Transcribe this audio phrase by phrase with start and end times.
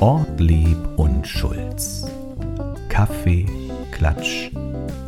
[0.00, 2.06] Ortlieb und Schulz.
[2.88, 3.46] Kaffee,
[3.90, 4.50] Klatsch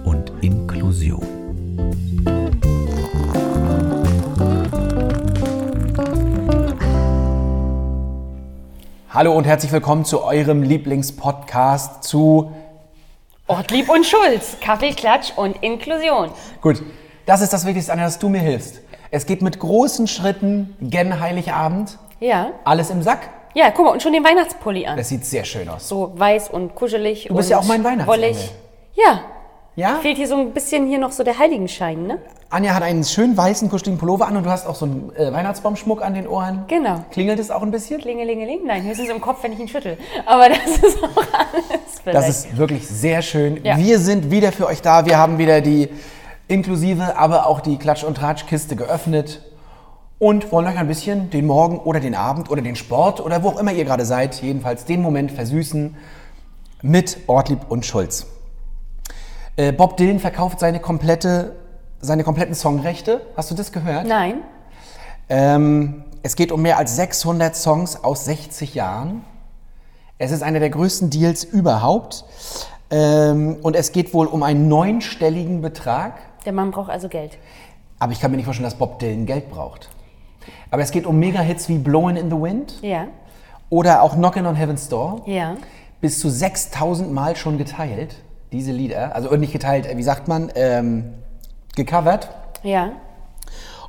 [0.05, 1.27] und Inklusion.
[9.11, 12.53] Hallo und herzlich willkommen zu eurem Lieblingspodcast zu.
[13.47, 16.31] Ortlieb und Schulz, Kaffee, Klatsch und Inklusion.
[16.61, 16.83] Gut,
[17.27, 18.81] das ist das Wichtigste, Anja, dass du mir hilfst.
[19.15, 21.99] Es geht mit großen Schritten gen Heiligabend.
[22.19, 22.53] Ja.
[22.65, 23.29] Alles im Sack.
[23.53, 24.97] Ja, guck mal, und schon den Weihnachtspulli an.
[24.97, 25.87] Das sieht sehr schön aus.
[25.87, 27.27] So weiß und kuschelig.
[27.29, 28.23] Du bist ja auch mein Weihnachtsengel.
[28.31, 28.51] wollig.
[28.95, 29.21] Ja.
[29.77, 29.99] Ja?
[30.01, 32.19] Fehlt hier so ein bisschen hier noch so der Heiligenschein, ne?
[32.49, 35.31] Anja hat einen schön weißen, kuscheligen Pullover an und du hast auch so einen äh,
[35.31, 36.65] Weihnachtsbaumschmuck an den Ohren.
[36.69, 37.05] Genau.
[37.11, 38.01] Klingelt es auch ein bisschen?
[38.01, 38.61] Klingelingeling?
[38.65, 39.99] Nein, höchstens im Kopf, wenn ich ihn schüttel.
[40.25, 42.17] Aber das ist auch alles vielleicht.
[42.19, 43.63] Das ist wirklich sehr schön.
[43.63, 43.77] Ja.
[43.77, 45.05] Wir sind wieder für euch da.
[45.05, 45.91] Wir haben wieder die
[46.49, 49.43] inklusive, aber auch die Klatsch- und Tratsch-Kiste geöffnet
[50.19, 53.49] und wollen euch ein bisschen den Morgen oder den Abend oder den Sport oder wo
[53.49, 55.97] auch immer ihr gerade seid, jedenfalls den Moment versüßen
[56.83, 58.27] mit Ortlieb und Schulz.
[59.57, 61.57] Äh, Bob Dylan verkauft seine, komplette,
[62.01, 63.21] seine kompletten Songrechte.
[63.37, 64.07] Hast du das gehört?
[64.07, 64.43] Nein.
[65.29, 69.25] Ähm, es geht um mehr als 600 Songs aus 60 Jahren.
[70.19, 72.25] Es ist einer der größten Deals überhaupt.
[72.91, 76.15] Ähm, und es geht wohl um einen neunstelligen Betrag.
[76.45, 77.39] Der Mann braucht also Geld.
[77.99, 79.89] Aber ich kann mir nicht vorstellen, dass Bob Dylan Geld braucht.
[80.71, 83.07] Aber es geht um Mega-Hits wie Blowin' in the Wind Ja.
[83.71, 85.23] oder auch Knockin' on Heaven's Door.
[85.27, 85.57] Ja.
[86.01, 88.17] Bis zu 6000 Mal schon geteilt,
[88.51, 89.15] diese Lieder.
[89.15, 91.15] Also nicht geteilt, äh, wie sagt man, ähm,
[91.77, 92.29] gecovert.
[92.65, 92.91] Ja.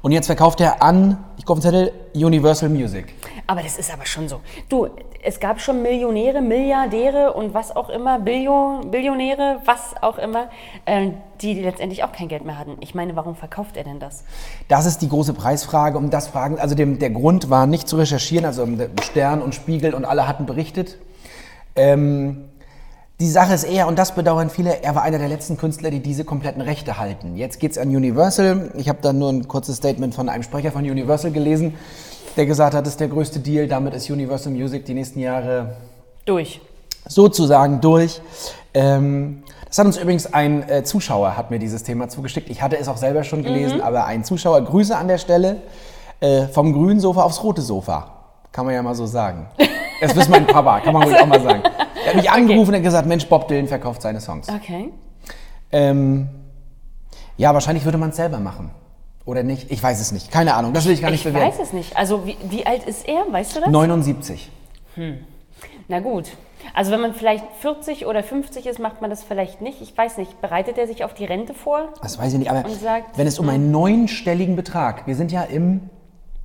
[0.03, 3.13] Und jetzt verkauft er an, ich auf den Zettel, Universal Music.
[3.47, 4.41] Aber das ist aber schon so.
[4.69, 4.89] Du,
[5.25, 10.49] es gab schon Millionäre, Milliardäre und was auch immer, Billion, Billionäre, was auch immer,
[10.85, 12.77] äh, die letztendlich auch kein Geld mehr hatten.
[12.81, 14.23] Ich meine, warum verkauft er denn das?
[14.67, 15.97] Das ist die große Preisfrage.
[15.97, 18.67] Um das Fragen, also dem, der Grund war nicht zu recherchieren, also
[19.01, 20.97] Stern und Spiegel und alle hatten berichtet.
[21.75, 22.49] Ähm,
[23.19, 26.01] die Sache ist eher, und das bedauern viele, er war einer der letzten Künstler, die
[26.01, 27.37] diese kompletten Rechte halten.
[27.37, 28.71] Jetzt geht's an Universal.
[28.75, 31.75] Ich habe da nur ein kurzes Statement von einem Sprecher von Universal gelesen,
[32.35, 33.67] der gesagt hat, das ist der größte Deal.
[33.67, 35.75] Damit ist Universal Music die nächsten Jahre
[36.25, 36.61] Durch.
[37.07, 38.21] sozusagen durch.
[38.73, 42.49] Ähm, das hat uns übrigens ein äh, Zuschauer, hat mir dieses Thema zugeschickt.
[42.49, 45.61] Ich hatte es auch selber schon gelesen, aber ein Zuschauer, Grüße an der Stelle,
[46.19, 48.11] äh, vom grünen Sofa aufs rote Sofa.
[48.51, 49.47] Kann man ja mal so sagen.
[49.99, 51.63] Das ist mein Papa, kann man ruhig auch mal sagen.
[52.05, 54.47] Er hat mich angerufen und hat gesagt, Mensch, Bob Dylan verkauft seine Songs.
[54.49, 54.91] Okay.
[55.71, 56.29] Ähm,
[57.37, 58.71] ja, wahrscheinlich würde man es selber machen.
[59.25, 59.71] Oder nicht?
[59.71, 60.31] Ich weiß es nicht.
[60.31, 60.73] Keine Ahnung.
[60.73, 61.47] Das will ich gar nicht Ich bewerten.
[61.57, 61.95] weiß es nicht.
[61.95, 63.25] Also wie, wie alt ist er?
[63.31, 63.69] Weißt du das?
[63.69, 64.49] 79.
[65.87, 66.25] Na gut.
[66.73, 69.81] Also wenn man vielleicht 40 oder 50 ist, macht man das vielleicht nicht.
[69.81, 70.41] Ich weiß nicht.
[70.41, 71.89] Bereitet er sich auf die Rente vor?
[72.01, 75.43] Das weiß ich nicht, aber sagt, wenn es um einen neunstelligen Betrag, wir sind ja
[75.43, 75.89] im,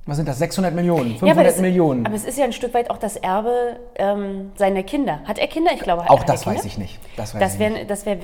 [0.05, 2.05] was sind das, 600 Millionen, 500 aber, es, Millionen.
[2.05, 5.19] aber es ist ja ein Stück weit auch das Erbe ähm, seiner Kinder.
[5.25, 5.71] Hat er Kinder?
[5.75, 6.99] Ich glaube, Auch hat das er weiß ich nicht.
[7.15, 7.89] Das weiß Das ich wäre nicht.
[7.91, 8.17] das wär,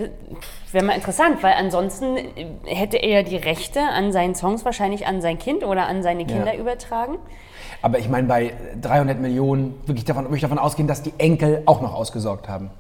[0.72, 2.24] wär mal interessant, weil ansonsten äh,
[2.66, 6.26] hätte er ja die Rechte an seinen Songs wahrscheinlich an sein Kind oder an seine
[6.26, 6.60] Kinder Ja.
[6.60, 7.18] übertragen.
[7.84, 11.62] Aber ich meine, bei 300 Millionen wirklich davon, würde ich davon ausgehen, dass die Enkel
[11.68, 12.72] auch noch ausgesorgt haben.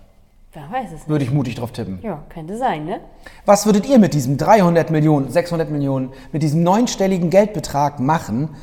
[0.53, 1.09] Wer weiß es nicht.
[1.09, 1.99] Würde ich mutig drauf tippen.
[2.01, 3.01] Ja, könnte sein, ne?
[3.45, 8.55] Was würdet ihr mit diesem 300 Millionen, 600 Millionen, mit diesem neunstelligen Geldbetrag machen?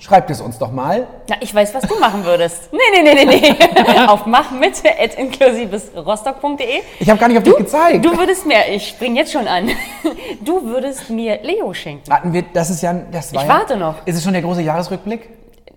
[0.00, 1.06] Schreibt es uns doch mal.
[1.28, 2.70] Na, ich weiß, was du machen würdest.
[2.80, 3.54] Nee, nee, nee, nee, nee.
[4.08, 6.80] auf machmitte.inklusivesrostock.de.
[6.98, 8.02] Ich habe gar nicht auf dich gezeigt.
[8.02, 9.68] Du würdest mir, ich spring jetzt schon an,
[10.44, 12.10] du würdest mir Leo schenken.
[12.10, 14.06] Hatten wir, das ist ja, das war Ich ja, warte noch.
[14.06, 15.28] Ist es schon der große Jahresrückblick?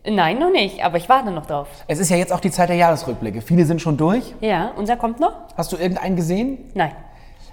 [0.05, 1.67] Nein, noch nicht, aber ich warte noch drauf.
[1.87, 3.41] Es ist ja jetzt auch die Zeit der Jahresrückblicke.
[3.41, 4.33] Viele sind schon durch.
[4.39, 5.33] Ja, unser kommt noch?
[5.57, 6.71] Hast du irgendeinen gesehen?
[6.73, 6.93] Nein.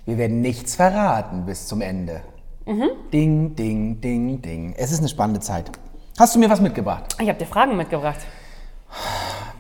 [0.06, 2.20] Wir werden nichts verraten bis zum Ende.
[2.66, 2.90] Mhm.
[3.12, 4.72] Ding, ding, ding, ding.
[4.78, 5.72] Es ist eine spannende Zeit.
[6.20, 7.16] Hast du mir was mitgebracht?
[7.18, 8.18] Ich habe dir Fragen mitgebracht.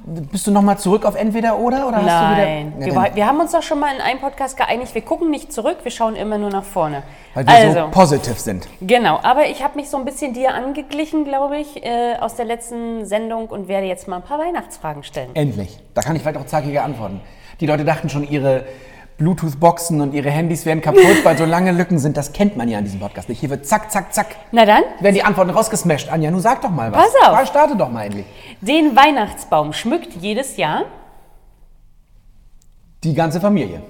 [0.04, 1.88] Bist du nochmal zurück auf entweder oder?
[1.88, 2.74] oder Nein.
[2.76, 5.54] wieder, wir, wir haben uns doch schon mal in einem Podcast geeinigt, wir gucken nicht
[5.54, 7.02] zurück, wir schauen immer nur nach vorne.
[7.32, 8.68] weil wir also, so positiv sind.
[8.82, 12.44] genau, aber ich habe mich so ein bisschen dir angeglichen, glaube ich, äh, aus der
[12.44, 15.30] letzten Sendung und werde jetzt mal ein paar Weihnachtsfragen stellen.
[15.32, 15.78] Endlich.
[15.94, 17.22] Da kann ich vielleicht auch zackige antworten.
[17.60, 18.66] Die Leute dachten schon, ihre
[19.20, 22.16] Bluetooth-Boxen und ihre Handys werden kaputt, weil so lange Lücken sind.
[22.16, 23.38] Das kennt man ja an diesem Podcast nicht.
[23.38, 24.34] Hier wird zack, zack, zack.
[24.50, 26.10] Na dann, Werden die Antworten rausgesmashed.
[26.10, 27.02] Anja, nun sag doch mal was.
[27.04, 27.38] Pass auf.
[27.38, 28.24] Ja, Starte doch mal endlich.
[28.60, 30.84] den Weihnachtsbaum schmückt jedes Jahr.
[33.04, 33.82] Die ganze Familie.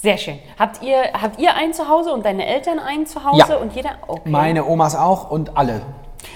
[0.00, 0.38] Sehr schön.
[0.58, 3.56] Habt ihr, habt ihr einen zu Hause und deine Eltern einen zu Hause Ja.
[3.56, 3.90] und jeder?
[4.06, 4.28] Okay.
[4.28, 5.82] Meine Omas auch und alle.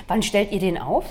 [0.08, 1.04] Wann stellt ihr den auf?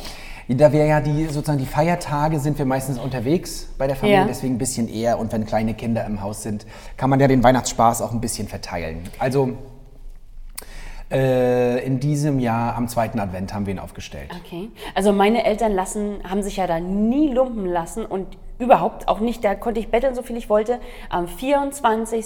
[0.56, 4.26] Da wir ja die sozusagen die Feiertage sind wir meistens unterwegs bei der Familie, Ja.
[4.26, 5.20] deswegen ein bisschen eher.
[5.20, 6.66] Und wenn kleine Kinder im Haus sind,
[6.98, 9.04] kann man ja den Weihnachtsspaß auch ein bisschen verteilen.
[9.20, 9.54] Also
[11.14, 14.30] Äh, in diesem Jahr am zweiten Advent haben wir ihn aufgestellt.
[14.46, 14.70] Okay.
[14.96, 18.28] Also meine Eltern lassen, haben sich ja da nie lumpen lassen und
[18.62, 20.80] überhaupt auch nicht, da konnte ich betteln, so viel ich wollte.
[21.10, 22.26] Am 24.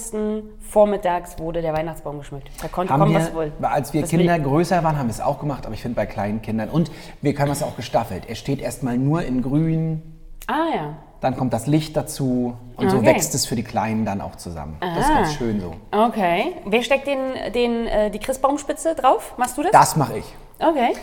[0.60, 2.50] vormittags wurde der Weihnachtsbaum geschmückt.
[2.62, 3.52] Da konnte Haben kommen, wir, was wohl.
[3.62, 6.06] als wir was Kinder größer waren, haben wir es auch gemacht, aber ich finde bei
[6.06, 6.70] kleinen Kindern.
[6.70, 6.92] Und
[7.22, 8.26] wir können es auch gestaffelt.
[8.28, 10.02] Er steht erstmal nur in grün,
[10.48, 10.94] Ah ja.
[11.22, 13.06] dann kommt das Licht dazu und so Okay.
[13.08, 14.78] wächst es für die Kleinen dann auch zusammen.
[14.81, 15.16] Das ist Ah.
[15.16, 15.74] ganz schön so.
[15.92, 16.54] Okay.
[16.66, 17.20] Wer steckt den,
[17.54, 19.34] den, äh, die Christbaumspitze drauf?
[19.38, 19.72] Machst du das?
[19.72, 20.26] Das mache ich.
[20.60, 20.94] Okay.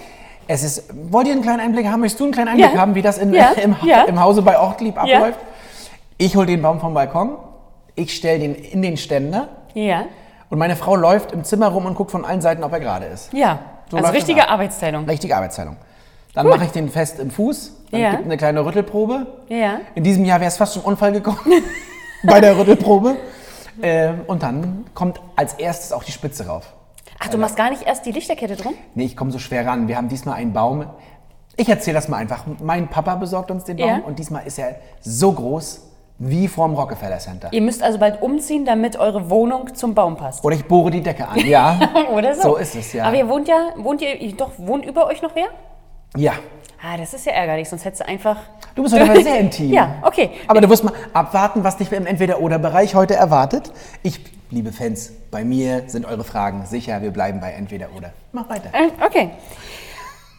[0.49, 2.01] Es ist, wollt ihr einen kleinen Einblick haben?
[2.01, 2.81] Möchtest du einen kleinen Einblick Ja.
[2.81, 3.51] haben, wie das in, Ja.
[3.63, 4.03] im, Ja.
[4.05, 5.03] im Hause bei Ortlieb Ja.
[5.03, 5.39] abläuft?
[6.19, 7.37] Ich hole den Baum vom Balkon,
[7.95, 10.05] ich stelle den in den Ständer Ja.
[10.51, 13.07] und meine Frau läuft im Zimmer rum und guckt von allen Seiten, ob er gerade
[13.07, 13.33] ist.
[13.33, 13.59] Ja.
[13.91, 14.49] So also richtige.
[14.49, 15.05] Arbeitsteilung.
[15.07, 15.77] Richtige Arbeitsteilung.
[16.35, 18.11] Dann mache ich den fest im Fuß, dann Ja.
[18.13, 19.27] gibt eine kleine Rüttelprobe.
[19.49, 19.81] Ja.
[19.95, 21.39] In diesem Jahr wäre es fast zum Unfall gekommen
[22.25, 23.17] bei der Rüttelprobe.
[23.83, 26.65] Ähm, und dann kommt als erstes auch die Spitze rauf.
[27.25, 28.75] Ach, du machst gar nicht erst die Lichterkette drum?
[28.95, 29.87] Nee, ich komme so schwer ran.
[29.87, 30.87] Wir haben diesmal einen Baum.
[31.57, 32.45] Ich erzähle das mal einfach.
[32.61, 34.01] Mein Papa besorgt uns den Baum Ja.
[34.05, 35.89] und diesmal ist er so groß
[36.19, 37.49] wie vorm Rockefeller Center.
[37.53, 40.45] Ihr müsst also bald umziehen, damit eure Wohnung zum Baum passt.
[40.45, 41.39] Oder ich bohre die Decke an.
[41.47, 41.79] Ja.
[42.13, 42.43] Oder so?
[42.43, 43.05] So ist es, ja.
[43.05, 45.47] Aber ihr wohnt ja, wohnt ihr, doch, wohnt über euch noch wer?
[46.17, 46.33] ja.
[46.85, 48.39] Ah, das ist ja ärgerlich, sonst hättest du einfach...
[48.75, 49.71] Du bist heute aber sehr intim.
[49.73, 50.31] Ja, okay.
[50.49, 53.71] Aber du musst mal abwarten, was dich im Entweder-Oder-Bereich heute erwartet.
[54.03, 54.21] Ich,
[54.53, 57.03] liebe Fans, bei mir sind eure Fragen sicher.
[57.03, 58.13] Wir bleiben bei Entweder-Oder.
[58.33, 58.69] Mach weiter.
[58.73, 59.31] Äh, Okay.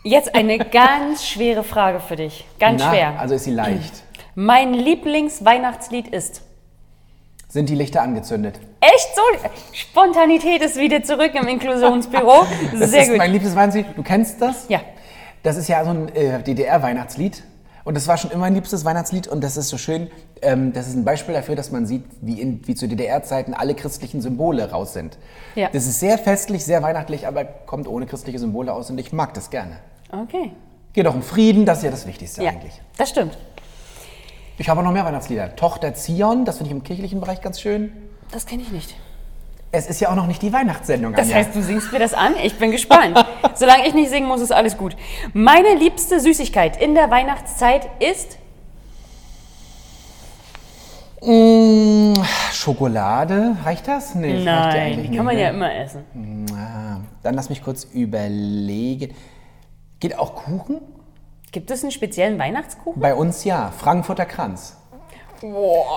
[0.06, 2.46] Jetzt eine ganz schwere Frage für dich.
[2.60, 3.20] Ganz Na, schwer.
[3.20, 4.04] Also ist sie leicht.
[4.36, 6.42] Mein Lieblingsweihnachtslied ist.
[7.48, 8.60] Sind die Lichter angezündet?
[8.82, 9.22] Echt so?
[9.72, 12.46] Spontanität ist wieder zurück im Inklusionsbüro.
[12.78, 13.18] Das Sehr ist gut.
[13.18, 13.86] mein liebstes Weihnachtslied.
[13.96, 14.66] Du kennst das?
[14.68, 14.82] Ja.
[15.42, 17.44] Das ist ja so ein äh, DDR-Weihnachtslied.
[17.84, 19.28] Und das war schon immer mein liebstes Weihnachtslied.
[19.28, 20.10] Und das ist so schön.
[20.42, 23.76] Ähm, das ist ein Beispiel dafür, dass man sieht, wie, in, wie zu DDR-Zeiten alle
[23.76, 25.18] christlichen Symbole raus sind.
[25.56, 25.70] Ja.
[25.72, 28.90] Das ist sehr festlich, sehr weihnachtlich, aber kommt ohne christliche Symbole aus.
[28.90, 29.78] Und ich mag das gerne.
[30.12, 30.52] Okay.
[30.94, 32.80] Geht auch um Frieden, das ist ja das Wichtigste Ja, eigentlich.
[32.98, 33.38] das stimmt.
[34.58, 35.56] Ich habe noch mehr Weihnachtslieder.
[35.56, 37.92] Tochter Zion, das finde ich im kirchlichen Bereich ganz schön.
[38.32, 38.96] Das kenne ich nicht.
[39.76, 41.38] Es ist ja auch noch nicht die Weihnachtssendung, Das Anja.
[41.38, 42.36] heißt, du singst mir das an?
[42.44, 43.18] Ich bin gespannt.
[43.56, 44.96] Solange ich nicht singen muss, ist alles gut.
[45.34, 48.38] Meine liebste Süßigkeit in der Weihnachtszeit ist.
[51.24, 52.14] Mm,
[52.52, 54.14] Schokolade, reicht das?
[54.14, 55.58] Nee, Nein, die kann man nicht, ja ne?
[55.58, 56.04] immer essen.
[56.56, 59.16] Ah, Dann lass mich kurz überlegen.
[60.00, 60.82] Geht auch Kuchen?
[61.52, 63.02] Gibt es einen speziellen Weihnachtskuchen?
[63.02, 63.72] Bei uns ja.
[63.76, 64.78] Frankfurter Kranz.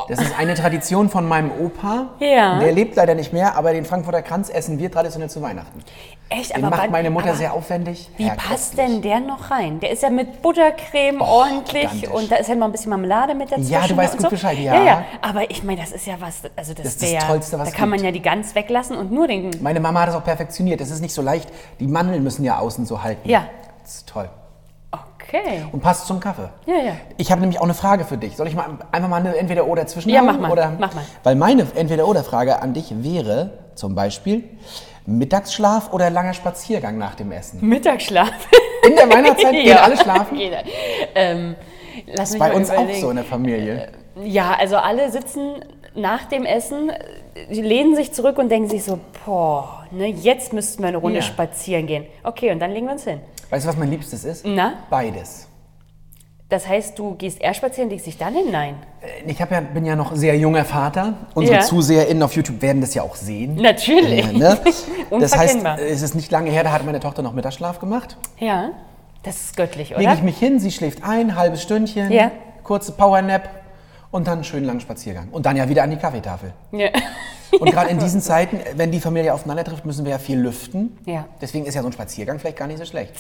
[0.09, 2.09] Das ist eine Tradition von meinem Opa.
[2.19, 2.59] Ja.
[2.59, 5.81] Der lebt leider nicht mehr, aber den Frankfurter Kranz essen wir traditionell zu Weihnachten.
[6.29, 8.11] Echt, Den aber macht meine Mutter sehr aufwendig.
[8.17, 9.79] Wie Ja, passt denn der noch rein?
[9.79, 12.11] Der ist ja mit Buttercreme ordentlich gigantisch.
[12.11, 13.71] und da ist halt mal ein bisschen Marmelade mit dazwischen.
[13.71, 14.31] Ja, du weißt gut so.
[14.31, 14.75] Bescheid, ja.
[14.75, 14.85] ja.
[14.85, 15.05] ja.
[15.23, 17.59] Aber ich meine, das ist ja was, also das, Das ist wär das ja- Tollste,
[17.61, 18.07] was Da kann man gibt.
[18.07, 19.51] ja die Gans weglassen und nur den.
[19.61, 20.81] Meine Mama hat das auch perfektioniert.
[20.81, 21.49] Es ist nicht so leicht.
[21.79, 23.29] Die Mandeln müssen ja außen so halten.
[23.29, 23.45] Ja.
[23.85, 24.29] Das ist toll.
[25.29, 25.65] Okay.
[25.73, 26.49] Und passt zum Kaffee.
[26.67, 26.93] Ja, ja.
[27.17, 28.37] Ich habe nämlich auch eine Frage für dich.
[28.37, 30.73] Soll ich mal einfach mal eine Entweder-Oder zwischen Ja, mach mal, Oder?
[30.79, 31.05] mach mal.
[31.25, 34.45] Weil meine Entweder-Oder-Frage an dich wäre zum Beispiel
[35.07, 37.67] Mittagsschlaf oder langer Spaziergang nach dem Essen.
[37.67, 38.31] Mittagsschlaf.
[38.89, 40.37] In der Weihnachtszeit gehen alle schlafen?
[40.39, 40.63] Jeder.
[41.15, 41.55] Ähm,
[42.15, 43.01] lass mich Bei mal uns auch überlegen.
[43.01, 43.89] so in der Familie.
[44.23, 45.65] Ja, also alle sitzen
[45.95, 46.99] nach dem Essen, äh,
[47.51, 51.19] die lehnen sich zurück und denken sich so, boah, ne, jetzt müssten wir eine Runde
[51.19, 51.23] Ja.
[51.23, 52.07] spazieren gehen.
[52.25, 53.21] Okay, und dann legen wir uns hin.
[53.51, 54.45] Weißt du, was mein Liebstes ist?
[54.47, 54.75] Na?
[54.91, 55.49] Beides.
[56.49, 58.47] Das heißt, du gehst erst spazieren, legst dich dann hin?
[58.53, 58.77] Nein.
[59.03, 61.15] Äh, Ich ja, bin ja noch sehr junger Vater.
[61.35, 61.63] Unsere Ja.
[61.63, 63.57] ZuseherInnen auf YouTube werden das ja auch sehen.
[63.57, 64.25] Natürlich.
[64.27, 64.59] Ja, ne?
[65.11, 65.79] Das heißt, Unverkennbar.
[65.81, 68.17] es ist nicht lange her, da hat meine Tochter noch Mittagsschlaf gemacht.
[68.39, 68.71] Ja,
[69.25, 70.15] das ist göttlich, Lege oder?
[70.15, 72.31] ich mich hin, sie schläft ein, halbes Stündchen, Ja.
[72.63, 73.49] kurze Powernap
[74.17, 75.29] und dann einen schönen langen Spaziergang.
[75.31, 76.53] Und dann ja wieder an die Kaffeetafel.
[76.73, 76.89] Ja.
[77.61, 80.99] Und gerade in diesen Zeiten, wenn die Familie aufeinander trifft, müssen wir ja viel lüften.
[81.07, 81.27] Ja.
[81.41, 83.13] Deswegen ist ja so ein Spaziergang vielleicht gar nicht so schlecht.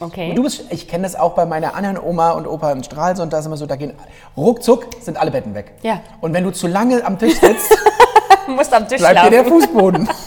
[0.00, 0.30] Okay.
[0.30, 3.32] Und du bist, ich kenne das auch bei meiner anderen Oma und Opa in Stralsund,
[3.34, 3.92] da ist immer so, da gehen
[4.36, 5.72] ruckzuck sind alle Betten weg.
[5.82, 6.00] Ja.
[6.22, 7.78] Und wenn du zu lange am Tisch sitzt,
[8.48, 9.60] musst am Tisch bleibt dir der schlafen.
[9.60, 10.08] Fußboden.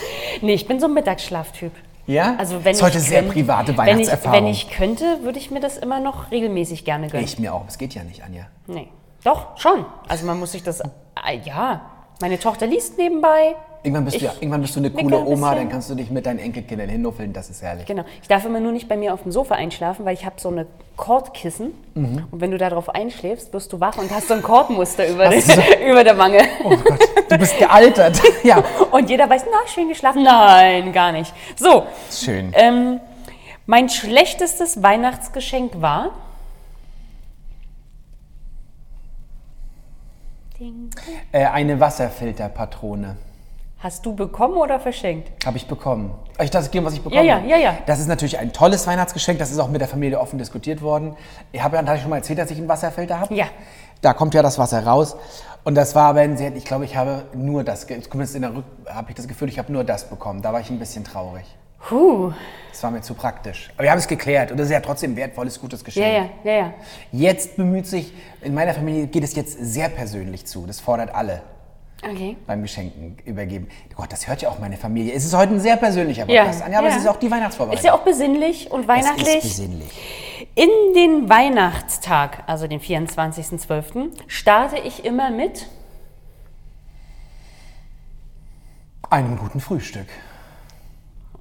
[0.42, 1.74] Nee, ich bin so ein Mittagsschlaftyp.
[2.08, 2.36] Ja?
[2.38, 4.38] Also wenn ist heute ich sehr könnt- private wenn ich, Weihnachtserfahrung.
[4.38, 7.26] wenn ich könnte, würde ich mir das immer noch regelmäßig gerne gönnen.
[7.26, 8.44] ich mir auch, es geht ja nicht, Anja.
[8.68, 8.88] Nee.
[9.24, 9.86] Doch, schon.
[10.08, 10.80] Also man muss sich das.
[10.82, 10.86] äh,
[11.44, 11.82] Ja.
[12.22, 13.56] Meine Tochter liest nebenbei.
[13.82, 16.10] Irgendwann bist, du, ja, irgendwann bist du eine coole ein Oma, dann kannst du dich
[16.12, 17.86] mit deinen Enkelkindern hinnuffeln, das ist herrlich.
[17.86, 18.04] Genau.
[18.22, 20.50] Ich darf immer nur nicht bei mir auf dem Sofa einschlafen, weil ich habe so
[20.50, 20.66] eine
[20.98, 21.74] Kordkissen.
[21.96, 22.26] Mhm.
[22.30, 25.40] Und wenn du darauf einschläfst, wirst du wach und hast so ein Kordmuster über, du
[25.40, 25.54] so-
[25.90, 26.42] über der Wange.
[26.66, 27.00] Oh Gott,
[27.30, 28.22] du bist gealtert.
[28.44, 28.62] ja,
[28.92, 30.24] Und jeder weiß, na, schön geschlafen.
[30.24, 31.34] Nein, gar nicht.
[31.56, 32.52] So, schön.
[32.56, 33.00] ähm,
[33.66, 36.12] mein schlechtestes Weihnachtsgeschenk war.
[40.60, 40.90] Ding.
[41.32, 43.16] Äh, eine Wasserfilterpatrone.
[43.80, 45.46] Hast du bekommen oder verschenkt?
[45.46, 46.14] Habe ich bekommen.
[46.42, 47.48] Ich das geben, was ich bekommen ja, habe.
[47.48, 47.78] ja, ja.
[47.86, 49.40] Das ist natürlich ein tolles Weihnachtsgeschenk.
[49.40, 51.16] Das ist auch mit der Familie offen diskutiert worden.
[51.54, 53.34] Ich habe ja schon mal erzählt, dass ich einen Wasserfilter habe.
[53.34, 53.46] Ja.
[54.02, 55.16] Da kommt ja das Wasser raus.
[55.64, 58.54] Und das war aber ein sehr, ich glaube, ich habe nur das, zumindest in der
[58.54, 60.42] Rück, habe ich das Gefühl, ich habe nur das bekommen.
[60.42, 61.46] Da war ich ein bisschen traurig.
[61.88, 62.34] Puh.
[62.72, 63.70] Das war mir zu praktisch.
[63.76, 64.52] Aber wir haben es geklärt.
[64.52, 66.06] Und das ist ja trotzdem ein wertvolles, gutes Geschenk.
[66.06, 66.74] Ja, ja, ja, ja.
[67.12, 70.66] Jetzt bemüht sich, in meiner Familie geht es jetzt sehr persönlich zu.
[70.66, 71.42] Das fordert alle
[72.02, 72.38] Okay.
[72.48, 73.68] beim Geschenken übergeben.
[73.96, 75.14] Gott, das hört ja auch meine Familie.
[75.14, 76.96] Es ist heute ein sehr persönlicher Ja, Podcast, Anja, aber ja.
[76.96, 77.80] es ist auch die Weihnachtsvorbereitung.
[77.80, 79.36] Ist ja auch besinnlich und Es weihnachtlich.
[79.38, 80.48] ist besinnlich.
[80.56, 85.68] In den Weihnachtstag, also den 24.12., starte ich immer mit.
[89.10, 90.08] Einem guten Frühstück.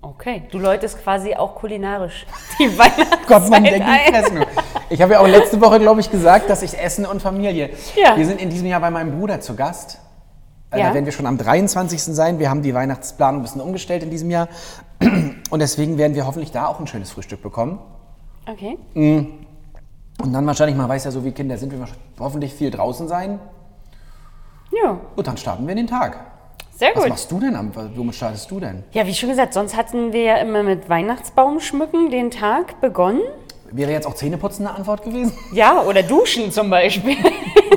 [0.01, 2.25] Okay, du läutest quasi auch kulinarisch
[2.59, 4.13] die Weihnachtszeit Gott, man denkt ein.
[4.13, 4.45] nicht fressen.
[4.91, 7.71] Ich habe ja auch letzte Woche, glaube ich, gesagt, dass ich Essen und Familie.
[7.97, 8.17] Ja.
[8.17, 9.99] Wir sind in diesem Jahr bei meinem Bruder zu Gast.
[10.71, 10.89] Äh, Ja.
[10.89, 12.01] Da werden wir schon am 23.
[12.03, 12.39] sein.
[12.39, 14.49] Wir haben die Weihnachtsplanung ein bisschen umgestellt in diesem Jahr.
[15.51, 17.79] Und deswegen werden wir hoffentlich da auch ein schönes Frühstück bekommen.
[18.47, 18.79] Okay.
[18.95, 21.87] Und dann wahrscheinlich, man weiß ja so, wie Kinder sind, wir
[22.19, 23.39] hoffentlich viel draußen sein.
[24.83, 26.19] Ja, Und dann starten wir in den Tag.
[26.79, 27.09] Sehr Was gut.
[27.11, 27.57] machst du denn?
[27.57, 28.85] am- Womit startest du denn?
[28.93, 33.21] Ja, wie schon gesagt, sonst hatten wir ja immer mit Weihnachtsbaum schmücken den Tag begonnen.
[33.71, 35.33] Wäre jetzt auch Zähneputzen eine Antwort gewesen?
[35.53, 37.17] Ja, oder duschen zum Beispiel.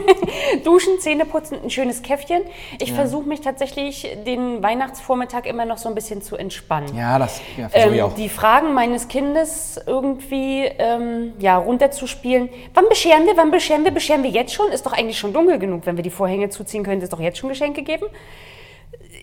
[0.64, 2.44] duschen, Zähne putzen, ein schönes Käffchen.
[2.80, 6.96] Ich versuche mich tatsächlich den Weihnachtsvormittag immer noch so ein bisschen zu entspannen.
[6.96, 8.14] Ja, das ja, versuche ich Ähm, auch.
[8.16, 12.50] die Fragen meines Kindes irgendwie ähm, ja, runterzuspielen.
[12.74, 13.36] Wann bescheren wir?
[13.36, 13.92] Wann bescheren wir?
[13.92, 14.72] Bescheren wir jetzt schon?
[14.72, 15.82] Ist doch eigentlich schon dunkel genug.
[15.86, 18.06] Wenn wir die Vorhänge zuziehen, könnte es doch jetzt schon Geschenke geben.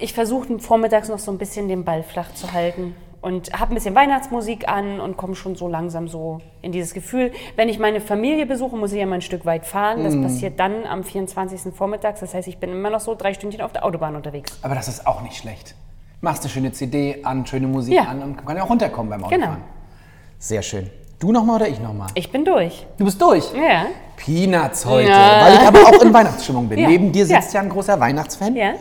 [0.01, 3.75] Ich versuche vormittags noch so ein bisschen den Ball flach zu halten und habe ein
[3.75, 7.33] bisschen Weihnachtsmusik an und komme schon so langsam so in dieses Gefühl.
[7.57, 10.05] Wenn ich meine Familie besuche, muss ich ja mal ein Stück weit fahren.
[10.05, 11.75] Das passiert dann am 24.
[11.75, 12.21] vormittags.
[12.21, 14.57] Das heißt, ich bin immer noch so drei Stündchen auf der Autobahn unterwegs.
[14.63, 15.75] Aber das ist auch nicht schlecht.
[16.21, 18.03] Machst eine schöne CD an, schöne Musik Ja.
[18.05, 19.47] an und kann ja auch runterkommen beim Genau.
[19.47, 19.63] Autofahren.
[20.39, 20.89] Sehr schön.
[21.19, 22.07] Du nochmal oder ich nochmal?
[22.15, 22.87] Ich bin durch.
[22.99, 23.53] Du bist durch.
[23.53, 23.87] Ja.
[24.17, 25.41] Peanuts heute, Ja.
[25.45, 26.79] weil ich aber auch in Weihnachtsstimmung bin.
[26.79, 26.89] Ja.
[26.89, 27.61] Neben dir sitzt Ja.
[27.61, 28.55] ja, ein großer Weihnachtsfan.
[28.55, 28.75] Ja.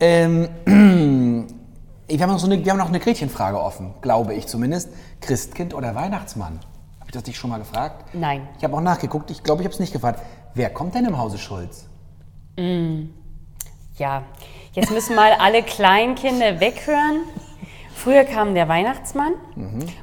[0.00, 0.48] Ähm,
[2.08, 4.90] wir, haben noch so eine, wir haben noch eine Gretchenfrage offen, glaube ich zumindest.
[5.20, 6.60] Christkind oder Weihnachtsmann?
[6.98, 8.14] Habe ich das dich schon mal gefragt?
[8.14, 8.48] Nein.
[8.58, 10.22] Ich habe auch nachgeguckt, ich glaube, ich habe es nicht gefragt.
[10.54, 11.86] Wer kommt denn im Hause Schulz?
[13.96, 14.22] Ja,
[14.72, 17.22] jetzt müssen mal alle Kleinkinder weghören.
[17.94, 19.34] Früher kam der Weihnachtsmann,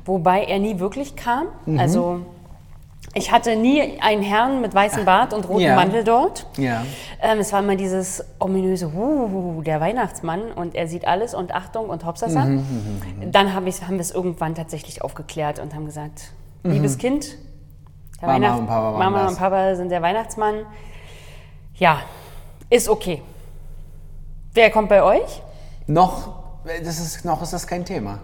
[0.05, 1.47] wobei er nie wirklich kam.
[1.79, 2.25] Also
[3.13, 5.75] ich hatte nie einen Herrn mit weißem Bart und rotem Ja.
[5.75, 6.45] Mantel dort.
[6.57, 6.83] Ja.
[7.21, 11.89] Ähm, es war immer dieses ominöse, uh, der Weihnachtsmann und er sieht alles und Achtung
[11.89, 12.45] und Hopsasa.
[12.45, 16.31] Mhm, Dann hab ich's, haben wir es irgendwann tatsächlich aufgeklärt und haben gesagt,
[16.63, 17.37] liebes Kind,
[18.21, 18.41] der Mhm.
[18.41, 20.65] Mama und Papa Mama und Papa sind der Weihnachtsmann.
[21.75, 21.99] Ja,
[22.69, 23.21] ist okay.
[24.53, 25.41] Wer kommt bei euch?
[25.87, 26.33] Noch,
[26.83, 28.19] das ist, noch ist das kein Thema.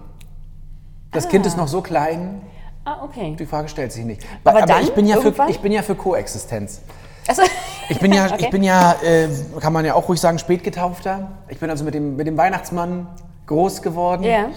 [1.11, 2.41] Das Kind ist noch so klein,
[2.85, 3.35] Ah, okay.
[3.39, 4.21] die Frage stellt sich nicht.
[4.43, 6.81] Aber dann ich bin ja für, ich bin ja für Koexistenz.
[7.27, 7.43] Also,
[7.89, 8.35] Ich bin ja, Okay.
[8.39, 9.29] ich bin ja äh,
[9.61, 11.29] kann man ja auch ruhig sagen, spätgetaufter.
[11.47, 13.07] Ich bin also mit dem, mit dem Weihnachtsmann
[13.47, 14.23] groß geworden.
[14.23, 14.47] Ja.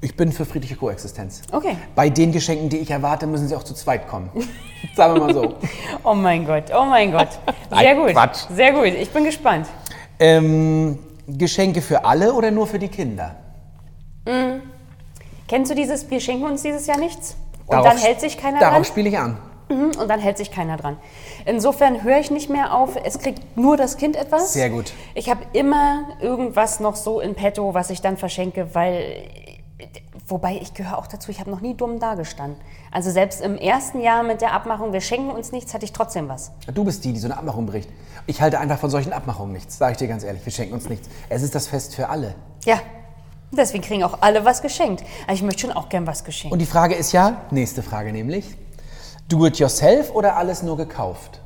[0.00, 1.42] Ich bin für friedliche Koexistenz.
[1.52, 1.76] Okay.
[1.94, 4.30] Bei den Geschenken, die ich erwarte, müssen sie auch zu zweit kommen.
[4.94, 5.54] Sagen wir mal so.
[6.04, 7.28] oh mein Gott, oh mein Gott.
[7.76, 8.12] Sehr gut.
[8.12, 8.46] Quatsch.
[8.54, 9.66] Sehr gut, ich bin gespannt.
[10.20, 13.34] ähm, Geschenke für alle oder nur für die Kinder?
[15.46, 17.36] Kennst du dieses, wir schenken uns dieses Jahr nichts?
[17.68, 18.84] Und Darauf- dann hält sich keiner Darauf dran?
[18.84, 19.36] spiele ich an.
[19.70, 20.96] Mhm, Und dann hält sich keiner dran.
[21.44, 24.52] Insofern höre ich nicht mehr auf, es kriegt nur das Kind etwas.
[24.54, 24.92] Sehr gut.
[25.14, 29.28] Ich habe immer irgendwas noch so in petto, was ich dann verschenke, weil.
[30.26, 32.60] Wobei ich gehöre auch dazu, ich habe noch nie dumm dagestanden.
[32.90, 36.28] Also selbst im ersten Jahr mit der Abmachung, wir schenken uns nichts, hatte ich trotzdem
[36.28, 36.50] was.
[36.74, 37.88] Du bist die, die so eine Abmachung bricht.
[38.26, 40.44] Ich halte einfach von solchen Abmachungen nichts, sage ich dir ganz ehrlich.
[40.44, 41.08] Wir schenken uns nichts.
[41.30, 42.34] Es ist das Fest für alle.
[42.66, 42.78] Ja,
[43.50, 45.04] deswegen kriegen auch alle was geschenkt.
[45.24, 46.52] Aber ich möchte schon auch gern was geschenkt.
[46.52, 48.56] Und die Frage ist ja, nächste Frage nämlich,
[49.28, 51.40] do it yourself oder alles nur gekauft?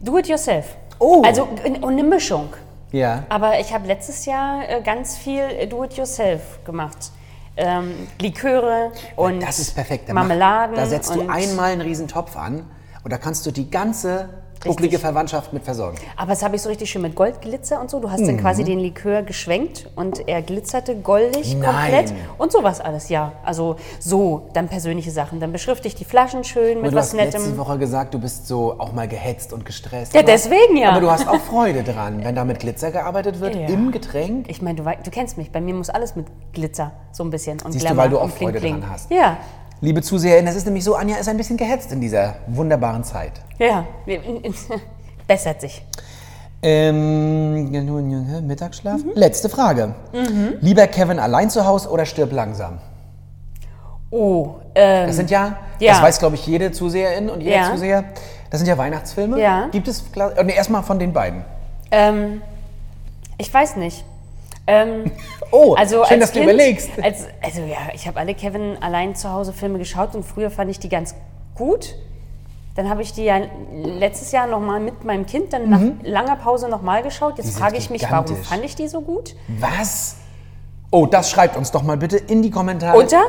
[0.00, 0.66] Do it yourself.
[0.98, 1.22] Oh.
[1.24, 2.48] Also und eine Mischung.
[2.92, 3.24] Ja.
[3.28, 7.10] Aber ich habe letztes Jahr äh, ganz viel äh, Do-it-yourself gemacht.
[7.56, 10.08] Ähm, Liköre und Das ist perfekt.
[10.08, 10.76] Da mach- Marmeladen.
[10.76, 12.68] Da setzt du einmal einen riesen Topf an
[13.02, 14.28] und da kannst du die ganze
[14.64, 15.98] bucklige Verwandtschaft mit versorgen.
[16.16, 18.00] Aber das habe ich so richtig schön mit Goldglitzer und so.
[18.00, 18.26] Du hast Mhm.
[18.26, 21.62] dann quasi den Likör geschwenkt und er glitzerte goldig Nein.
[21.70, 22.12] komplett.
[22.38, 23.32] Und sowas alles, ja.
[23.44, 25.40] Also so, dann persönliche Sachen.
[25.40, 27.58] Dann beschrifte ich die Flaschen schön mit du was hast letzte Nettem.
[27.58, 30.14] Woche gesagt, du bist so auch mal gehetzt und gestresst.
[30.14, 30.90] Ja, Aber- deswegen ja.
[30.90, 33.66] Aber du hast auch Freude dran, wenn da mit Glitzer gearbeitet wird Ja.
[33.68, 34.48] im Getränk.
[34.48, 35.50] Ich meine, du, du kennst mich.
[35.50, 38.18] Bei mir muss alles mit Glitzer so ein bisschen und Siehst du, Glamour weil du
[38.18, 38.80] auch Freude Bling.
[38.80, 39.10] dran hast.
[39.10, 39.36] Ja,
[39.84, 43.32] Liebe ZuseherInnen, es ist nämlich so, Anja ist ein bisschen gehetzt in dieser wunderbaren Zeit.
[43.58, 43.84] ja.
[45.26, 45.82] Bessert sich.
[46.62, 47.70] Ähm,
[48.46, 49.00] Mittagsschlaf.
[49.14, 49.94] Letzte Frage.
[50.60, 52.78] Lieber Kevin allein zu Hause oder stirb langsam?
[54.10, 55.92] Oh, ähm, Das sind ja, Ja.
[55.92, 57.70] das weiß glaube ich jede Zuseherin und jeder Ja.
[57.70, 58.04] Zuseher,
[58.50, 59.38] das sind ja Weihnachtsfilme.
[59.40, 59.68] Ja.
[59.70, 60.04] Gibt es,
[60.36, 61.44] äh, nee, erstmal von den beiden.
[61.90, 62.40] ähm,
[63.36, 64.04] ich weiß nicht.
[64.66, 65.10] Ähm,
[65.50, 66.90] Oh, also schön, als dass du kind, überlegst.
[67.00, 70.70] Als, also ja, ich habe alle Kevin allein zu Hause Filme geschaut und früher fand
[70.70, 71.14] ich die ganz
[71.54, 71.94] gut.
[72.74, 73.40] Dann habe ich die ja
[73.72, 77.38] letztes Jahr nochmal mit meinem Kind dann nach langer Pause nochmal geschaut.
[77.38, 77.60] Jetzt Mhm.
[77.60, 79.36] frage ich mich, warum fand ich die so gut?
[79.60, 80.16] Was?
[80.90, 82.98] Oh, das schreibt uns doch mal bitte in die Kommentare.
[82.98, 83.22] Unter?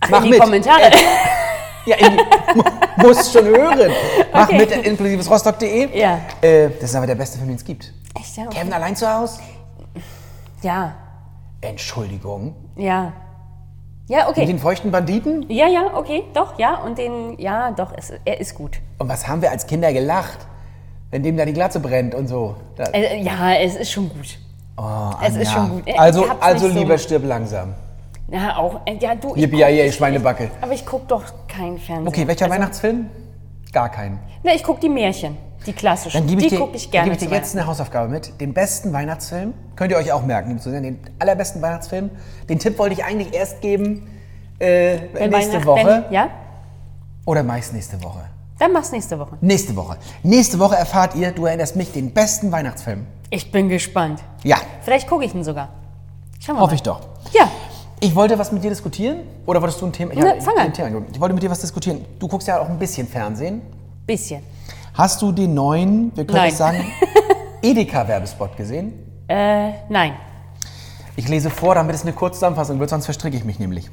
[0.00, 0.40] Ach, Mach in die mit.
[0.40, 0.90] Kommentare.
[1.84, 2.18] Ja, in die,
[2.54, 3.92] mu- musst schon hören.
[4.32, 4.58] Mach Okay.
[4.58, 5.98] mit inklusivesrostock.de.
[5.98, 6.18] Ja.
[6.40, 7.92] Äh, das ist aber der beste Film, den es gibt.
[8.18, 8.44] Echt, ja?
[8.44, 8.58] Okay.
[8.60, 9.38] Kevin allein zu Hause?
[10.62, 10.94] Ja,
[11.60, 12.54] Entschuldigung.
[12.76, 13.12] ja.
[14.10, 14.46] Ja, Mit okay.
[14.46, 15.44] den feuchten Banditen?
[15.50, 16.76] Ja, ja, okay, doch, ja.
[16.76, 18.80] Und den, ja, doch, es, er ist gut.
[18.98, 20.38] Und was haben wir als Kinder gelacht,
[21.10, 22.54] wenn dem da die Glatze brennt und so.
[22.94, 24.38] Äh, ja, es ist schon gut.
[24.78, 25.82] oh, es ist schon gut.
[25.98, 27.74] Also, also nicht so- lieber stirb langsam.
[28.30, 28.80] Ja, auch.
[28.86, 29.34] äh, Ja, du.
[29.36, 30.50] ich guck- ich- Schweinebacke.
[30.62, 32.08] Aber ich gucke doch keinen Fernsehen.
[32.08, 33.10] Okay, welcher also, Weihnachtsfilm?
[33.74, 34.18] Gar keinen.
[34.42, 35.36] Ne, ich gucke die Märchen,
[35.66, 36.18] die klassischen.
[36.18, 37.10] Dann gebe ich die dir, gucke ich dann gerne.
[37.10, 38.40] gebe ich dir jetzt eine Hausaufgabe mit.
[38.40, 42.10] Den besten Weihnachtsfilm, könnt ihr euch auch merken, den allerbesten Weihnachtsfilm.
[42.48, 44.08] Den Tipp wollte ich eigentlich erst geben
[44.60, 44.96] äh,
[45.28, 46.04] nächste Woche.
[46.08, 46.28] Wenn, ja,
[47.24, 48.20] Oder meist nächste Woche.
[48.58, 49.36] dann mach's nächste Woche.
[49.40, 49.96] Nächste Woche.
[50.22, 53.06] Nächste Woche erfahrt ihr, du erinnerst mich, den besten Weihnachtsfilm.
[53.30, 54.20] Ich bin gespannt.
[54.42, 55.68] Ja, Vielleicht gucke ich ihn sogar.
[56.40, 56.74] Schauen wir hoffe mal.
[56.76, 57.00] ich doch.
[57.32, 57.50] Ja,
[58.00, 59.20] Ich wollte was mit dir diskutieren.
[59.44, 60.12] Oder wolltest du ein Thema?
[60.12, 60.72] Ich- fang ein an.
[60.72, 61.02] Thema.
[61.12, 62.04] Ich wollte mit dir was diskutieren.
[62.20, 63.60] Du guckst ja auch ein bisschen Fernsehen.
[64.06, 64.42] bisschen.
[64.98, 66.50] Hast du den neuen, wir können Nein.
[66.50, 66.84] es sagen,
[67.62, 68.94] Edeka-Werbespot gesehen?
[69.28, 70.14] Äh, nein.
[71.14, 73.88] Ich lese vor, damit es eine Kurzzusammenfassung wird, sonst verstricke ich mich nämlich.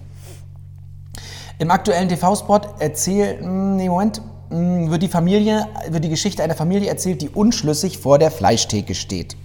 [1.60, 4.20] Im aktuellen TV-Spot erzählt, mh, nee, Moment,
[4.50, 8.96] mh, wird die Familie, wird die Geschichte einer Familie erzählt, die unschlüssig vor der Fleischtheke
[8.96, 9.38] steht.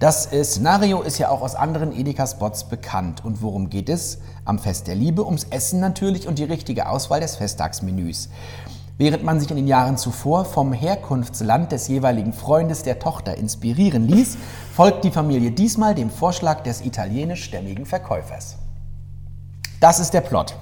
[0.00, 3.24] Das Szenario ist ja auch aus anderen Edeka-Spots bekannt.
[3.24, 4.18] Und worum geht es?
[4.44, 8.28] Am Fest der Liebe, ums Essen natürlich und die richtige Auswahl des Festtagsmenüs.
[9.00, 14.06] Während man sich in den Jahren zuvor vom Herkunftsland des jeweiligen Freundes der Tochter inspirieren
[14.06, 14.36] ließ,
[14.74, 18.58] folgt die Familie diesmal dem Vorschlag des italienischstämmigen Verkäufers.
[19.80, 20.54] Das ist der Plot.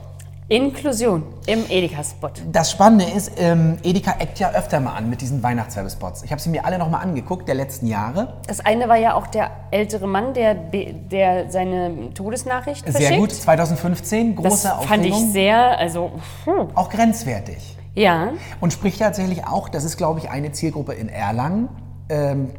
[0.47, 2.31] Inklusion im Edeka-Spot.
[2.53, 6.23] Das Spannende ist, ähm, Edeka eckt ja öfter mal an mit diesen Weihnachtswerbespots.
[6.23, 8.35] Ich habe sie mir alle nochmal angeguckt, der letzten Jahre.
[8.47, 13.19] Das eine war ja auch der ältere Mann, der, der seine Todesnachricht Sehr verschickt.
[13.19, 15.27] gut, 2015, große Das fand Aufregung.
[15.27, 16.13] ich sehr, also,
[16.45, 16.69] puh.
[16.77, 17.78] auch grenzwertig.
[17.99, 18.33] Ja.
[18.61, 21.69] Und spricht tatsächlich auch, das ist glaube ich eine Zielgruppe in Erlangen,
[22.09, 22.51] ähm,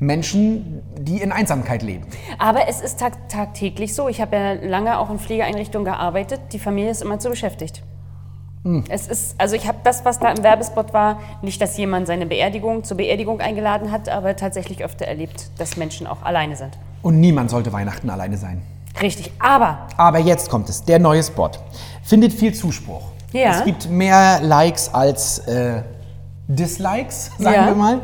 [0.00, 2.06] Menschen, die in Einsamkeit leben.
[2.38, 4.08] Aber es ist tag tagtäglich so.
[4.08, 6.40] Ich habe ja lange auch in Pflegeeinrichtungen gearbeitet.
[6.52, 7.82] Die Familie ist immer zu beschäftigt.
[8.62, 8.84] Hm.
[8.88, 12.26] Es ist, also ich habe das, was da im Werbespot war, nicht, dass jemand seine
[12.26, 16.78] Beerdigung zur Beerdigung eingeladen hat, aber tatsächlich öfter erlebt, dass Menschen auch alleine sind.
[17.02, 18.62] Und niemand sollte Weihnachten alleine sein.
[19.00, 19.32] Richtig.
[19.38, 21.50] Aber Aber jetzt kommt es, der neue Spot.
[22.02, 23.02] Findet viel Zuspruch.
[23.32, 23.58] Ja.
[23.58, 25.82] Es gibt mehr Likes als äh,
[26.48, 27.66] Dislikes, sagen Ja.
[27.66, 28.00] wir mal.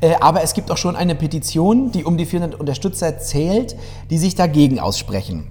[0.00, 3.76] Äh, aber es gibt auch schon eine Petition, die um die 400 Unterstützer zählt,
[4.10, 5.48] die sich dagegen aussprechen.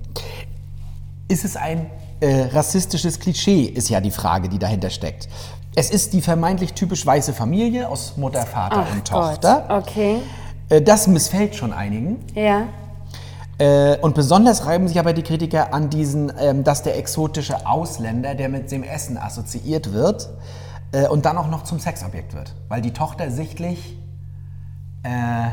[1.27, 1.87] Ist es ein
[2.21, 5.27] äh, rassistisches Klischee, ist ja die Frage, die dahinter steckt.
[5.75, 9.33] Es ist die vermeintlich typisch weiße Familie aus Mutter, Vater Ach und Gott.
[9.41, 9.65] Tochter.
[9.85, 10.19] Okay.
[10.69, 12.17] Äh, das missfällt schon einigen.
[12.33, 12.63] Ja.
[13.59, 18.35] Äh, und besonders reiben sich aber die Kritiker an diesen, ähm, dass der exotische Ausländer,
[18.35, 20.29] der mit dem Essen assoziiert wird
[20.91, 22.53] äh, und dann auch noch zum Sexobjekt wird.
[22.67, 23.97] Weil die Tochter sichtlich
[25.03, 25.49] äh,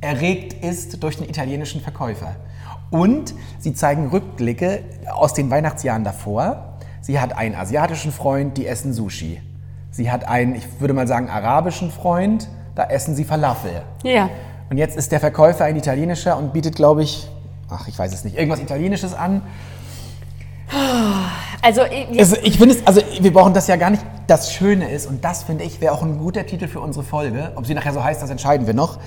[0.00, 2.36] erregt ist durch den italienischen Verkäufer.
[2.90, 6.74] Und sie zeigen Rückblicke aus den Weihnachtsjahren davor.
[7.00, 9.40] Sie hat einen asiatischen Freund, die essen Sushi.
[9.90, 13.82] Sie hat einen, ich würde mal sagen, arabischen Freund, da essen sie Falafel.
[14.04, 14.28] Ja.
[14.70, 17.28] Und jetzt ist der Verkäufer ein italienischer und bietet, glaube ich,
[17.70, 19.42] ach, ich weiß es nicht, irgendwas Italienisches an.
[21.62, 24.04] Also, ich- Also ich finde es, also wir brauchen das ja gar nicht.
[24.26, 27.52] Das Schöne ist, und das finde ich, wäre auch ein guter Titel für unsere Folge.
[27.56, 28.98] Ob sie nachher so heißt, das entscheiden wir noch.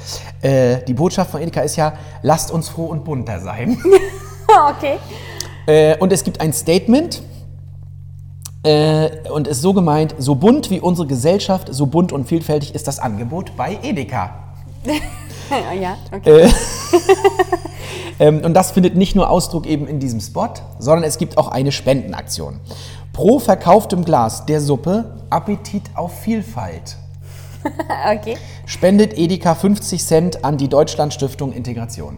[0.42, 1.94] Äh, die Botschaft von Edeka ist ja,
[2.24, 3.78] lasst uns froh und bunter sein.
[4.70, 4.96] okay.
[5.68, 7.22] äh, und es gibt ein Statement.
[8.64, 12.88] Äh, und ist so gemeint, so bunt wie unsere Gesellschaft, so bunt und vielfältig ist
[12.88, 14.34] das Angebot bei Edeka.
[15.82, 16.50] Ja, okay.
[18.22, 21.48] Ähm, und das findet nicht nur Ausdruck eben in diesem Spot, sondern es gibt auch
[21.48, 22.60] eine Spendenaktion.
[23.12, 26.98] Pro verkauftem Glas der Suppe Appetit auf Vielfalt
[28.12, 28.38] okay.
[28.66, 32.18] spendet Edeka 50 Cent an die Deutschlandstiftung Integration.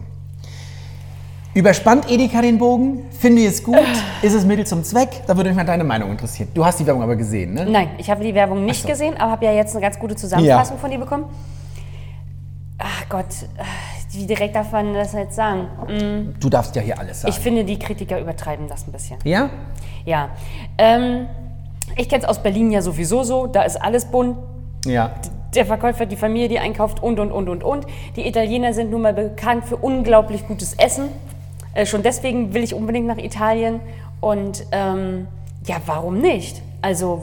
[1.54, 3.04] Überspannt Edeka den Bogen?
[3.10, 3.76] Finde ich es gut?
[4.22, 5.22] Ist es Mittel zum Zweck?
[5.26, 6.48] Da würde mich mal deine Meinung interessieren.
[6.52, 7.66] Du hast die Werbung aber gesehen, ne?
[7.66, 8.88] Nein, ich habe die Werbung nicht Ach so.
[8.88, 11.26] gesehen, aber habe ja jetzt eine ganz gute Zusammenfassung von dir bekommen.
[13.08, 13.26] Gott,
[14.14, 15.68] wie direkt darf man das jetzt sagen?
[15.88, 17.32] Mm, Du darfst ja hier alles sagen.
[17.34, 19.18] Ich finde, die Kritiker übertreiben das ein bisschen.
[19.24, 19.50] ja?
[20.04, 20.30] Ja.
[20.78, 21.26] Ähm,
[21.96, 24.36] ich kenne es aus Berlin ja sowieso so, da ist alles bunt.
[24.84, 25.12] Ja.
[25.54, 27.86] Der Verkäufer, die Familie, die einkauft und, und, und, und, und.
[28.16, 31.08] Die Italiener sind nun mal bekannt für unglaublich gutes Essen.
[31.74, 33.80] Äh, schon deswegen will ich unbedingt nach Italien.
[34.20, 35.28] Und ähm,
[35.66, 36.60] ja, warum nicht?
[36.82, 37.22] Also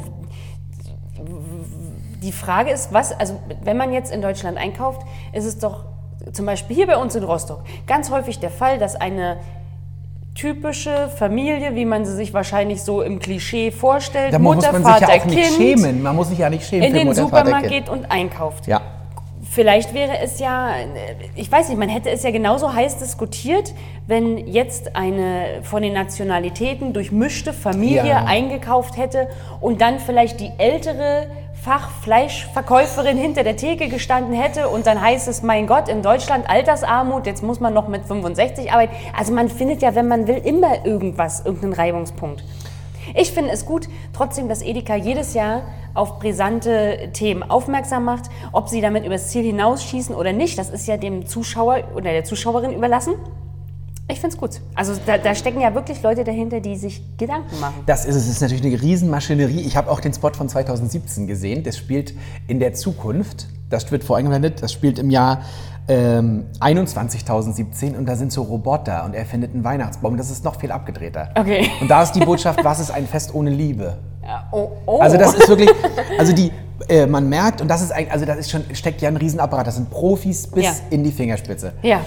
[2.24, 5.02] die Frage ist, was, also wenn man jetzt in Deutschland einkauft,
[5.34, 5.86] ist es doch
[6.32, 9.38] zum Beispiel hier bei uns in Rostock ganz häufig der Fall, dass eine
[10.34, 15.08] typische Familie, wie man sie sich wahrscheinlich so im Klischee vorstellt, Da Mutter, Vater, sich
[15.08, 16.02] ja Kind, schämen.
[16.02, 18.68] Man muss sich ja nicht schämen in den Mutter, Supermarkt geht und einkauft.
[18.68, 18.82] Ja.
[19.50, 20.70] Vielleicht wäre es ja,
[21.36, 23.74] ich weiß nicht, man hätte es ja genauso heiß diskutiert,
[24.08, 28.24] wenn jetzt eine von den Nationalitäten durchmischte Familie Ja.
[28.26, 29.28] eingekauft hätte
[29.60, 31.28] und dann vielleicht die ältere
[31.64, 37.28] Fachfleischverkäuferin hinter der Theke gestanden hätte und dann heißt es, mein Gott, in Deutschland Altersarmut,
[37.28, 38.96] jetzt muss man noch mit 65 arbeiten.
[39.16, 42.44] Also man findet ja, wenn man will, immer irgendwas, irgendeinen Reibungspunkt.
[43.14, 45.62] Ich finde es gut, trotzdem, dass Edeka jedes Jahr
[45.94, 48.32] auf brisante Themen aufmerksam macht.
[48.54, 52.24] Ob sie damit übers Ziel hinausschießen oder nicht, das ist ja dem Zuschauer oder der
[52.24, 53.14] Zuschauerin überlassen.
[54.12, 54.60] Ich finde es gut.
[54.76, 57.84] Also da, da stecken ja wirklich Leute dahinter, die sich Gedanken machen.
[57.86, 58.24] Das ist es.
[58.24, 59.62] Es ist natürlich eine Riesenmaschinerie.
[59.62, 61.64] Ich habe auch den Spot von 2017 gesehen.
[61.64, 62.14] Das spielt
[62.48, 63.48] in der Zukunft.
[63.70, 64.62] Das wird voreingeblendet.
[64.62, 65.42] Das spielt im Jahr
[65.88, 70.18] ähm, 21.017 und da sind so Roboter und er findet einen Weihnachtsbaum.
[70.18, 71.30] Das ist noch viel abgedrehter.
[71.36, 71.70] Okay.
[71.80, 73.98] Und da ist die Botschaft, was ist ein Fest ohne Liebe?
[74.24, 75.00] Ja, oh, oh.
[75.00, 75.70] Also das ist wirklich,
[76.20, 76.52] also die,
[76.88, 79.68] äh, man merkt und das ist ein, also das ist schon steckt ja ein Riesenapparat.
[79.68, 80.72] Das sind Profis bis Ja.
[80.90, 81.74] in die Fingerspitze.
[81.82, 82.02] ja,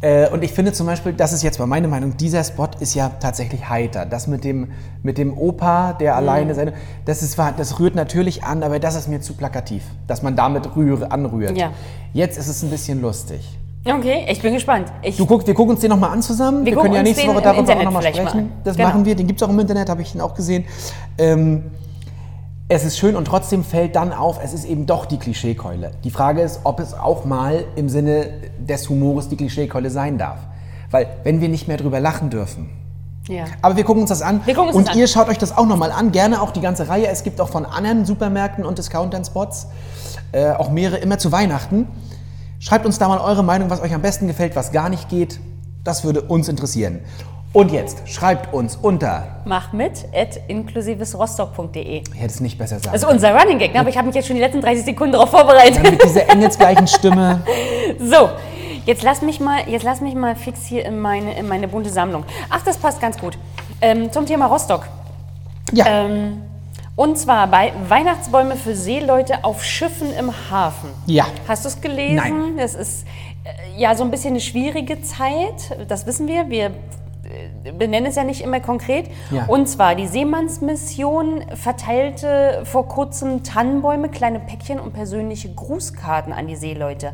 [0.00, 2.94] Äh, und ich finde zum Beispiel, das ist jetzt mal meine Meinung, dieser Spot ist
[2.94, 4.06] ja tatsächlich heiter.
[4.06, 4.68] Das mit dem,
[5.02, 6.18] mit dem Opa, der Mhm.
[6.18, 6.72] alleine seine,
[7.04, 10.76] das, ist, das rührt natürlich an, aber das ist mir zu plakativ, dass man damit
[10.76, 11.56] rühre, anrührt.
[11.58, 11.72] Ja.
[12.12, 13.58] Jetzt ist es ein bisschen lustig.
[13.86, 14.92] okay, ich bin gespannt.
[15.02, 16.64] Ich, Du guck, wir gucken uns den nochmal an zusammen.
[16.64, 18.38] Wir, gucken können ja nächste Woche darüber auch nochmal mal sprechen.
[18.38, 18.52] an.
[18.62, 18.88] Das Genau.
[18.88, 20.64] machen wir, den gibt es auch im Internet, habe ich ihn auch gesehen.
[21.16, 21.64] Ähm,
[22.68, 25.92] es ist schön und trotzdem fällt dann auf, es ist eben doch die Klischeekeule.
[26.04, 28.28] Die Frage ist, ob es auch mal im Sinne
[28.58, 30.40] des Humores die Klischeekeule sein darf.
[30.90, 32.68] Weil wenn wir nicht mehr drüber lachen dürfen.
[33.26, 33.44] ja.
[33.62, 34.42] Aber wir gucken uns das an.
[34.44, 35.00] Wir gucken uns und das an.
[35.00, 36.12] ihr schaut euch das auch nochmal an.
[36.12, 37.06] Gerne auch die ganze Reihe.
[37.08, 39.68] Es gibt auch von anderen Supermärkten und Discountern Spots.
[40.32, 41.88] Äh, auch mehrere immer zu Weihnachten.
[42.58, 45.40] Schreibt uns da mal eure Meinung, was euch am besten gefällt, was gar nicht geht.
[45.84, 47.00] Das würde uns interessieren.
[47.58, 49.40] Und jetzt schreibt uns unter.
[49.44, 52.02] Mach mit at inklusivesrostock.de.
[52.04, 53.80] Ich hätte es nicht besser sagen Das ist unser Running Gag, ne?
[53.80, 55.74] aber ich habe mich jetzt schon die letzten 30 Sekunden darauf vorbereitet.
[55.82, 55.90] können.
[55.96, 57.40] Mit dieser engelsgleichen Stimme.
[57.98, 58.28] So,
[58.86, 61.90] jetzt lass mich mal, jetzt lass mich mal fix hier in meine, in meine bunte
[61.90, 62.22] Sammlung.
[62.48, 63.36] Ach, das passt ganz gut.
[63.80, 64.86] Ähm, zum Thema Rostock.
[65.72, 66.42] Ja, Ähm,
[66.94, 70.90] und zwar bei Weihnachtsbäume für Seeleute auf Schiffen im Hafen.
[71.06, 71.26] Ja.
[71.48, 72.14] Hast du es gelesen?
[72.14, 72.56] Nein.
[72.56, 73.04] Das ist
[73.42, 75.76] äh, ja so ein bisschen eine schwierige Zeit.
[75.88, 76.48] Das wissen wir.
[76.50, 76.70] Wir
[77.76, 79.10] benennen es ja nicht immer konkret.
[79.30, 79.44] Ja.
[79.46, 86.56] Und zwar die Seemannsmission verteilte vor kurzem Tannenbäume, kleine Päckchen und persönliche Grußkarten an die
[86.56, 87.12] Seeleute.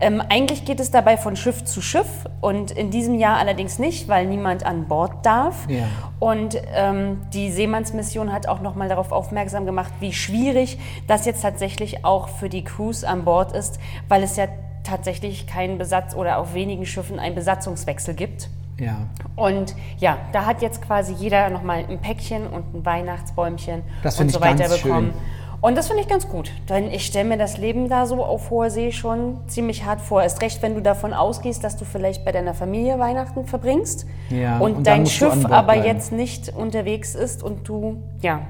[0.00, 2.08] Ähm, eigentlich geht es dabei von Schiff zu Schiff
[2.40, 5.68] und in diesem Jahr allerdings nicht, weil niemand an Bord darf.
[5.68, 5.84] Ja.
[6.18, 12.04] Und ähm, die Seemannsmission hat auch nochmal darauf aufmerksam gemacht, wie schwierig das jetzt tatsächlich
[12.04, 14.46] auch für die Crews an Bord ist, weil es ja
[14.84, 18.48] tatsächlich keinen Besatz oder auf wenigen Schiffen einen Besatzungswechsel gibt.
[18.82, 18.96] Ja.
[19.36, 24.30] Und ja, da hat jetzt quasi jeder nochmal ein Päckchen und ein Weihnachtsbäumchen Das und
[24.30, 25.12] so ich ganz weiter bekommen.
[25.12, 25.20] schön.
[25.60, 28.50] Und das finde ich ganz gut, denn ich stelle mir das Leben da so auf
[28.50, 30.20] hoher See schon ziemlich hart vor.
[30.20, 34.58] Erst recht, wenn du davon ausgehst, dass du vielleicht bei deiner Familie Weihnachten verbringst Ja,
[34.58, 35.84] und, und dein Schiff aber bleiben.
[35.84, 38.40] jetzt nicht unterwegs ist und du, ja,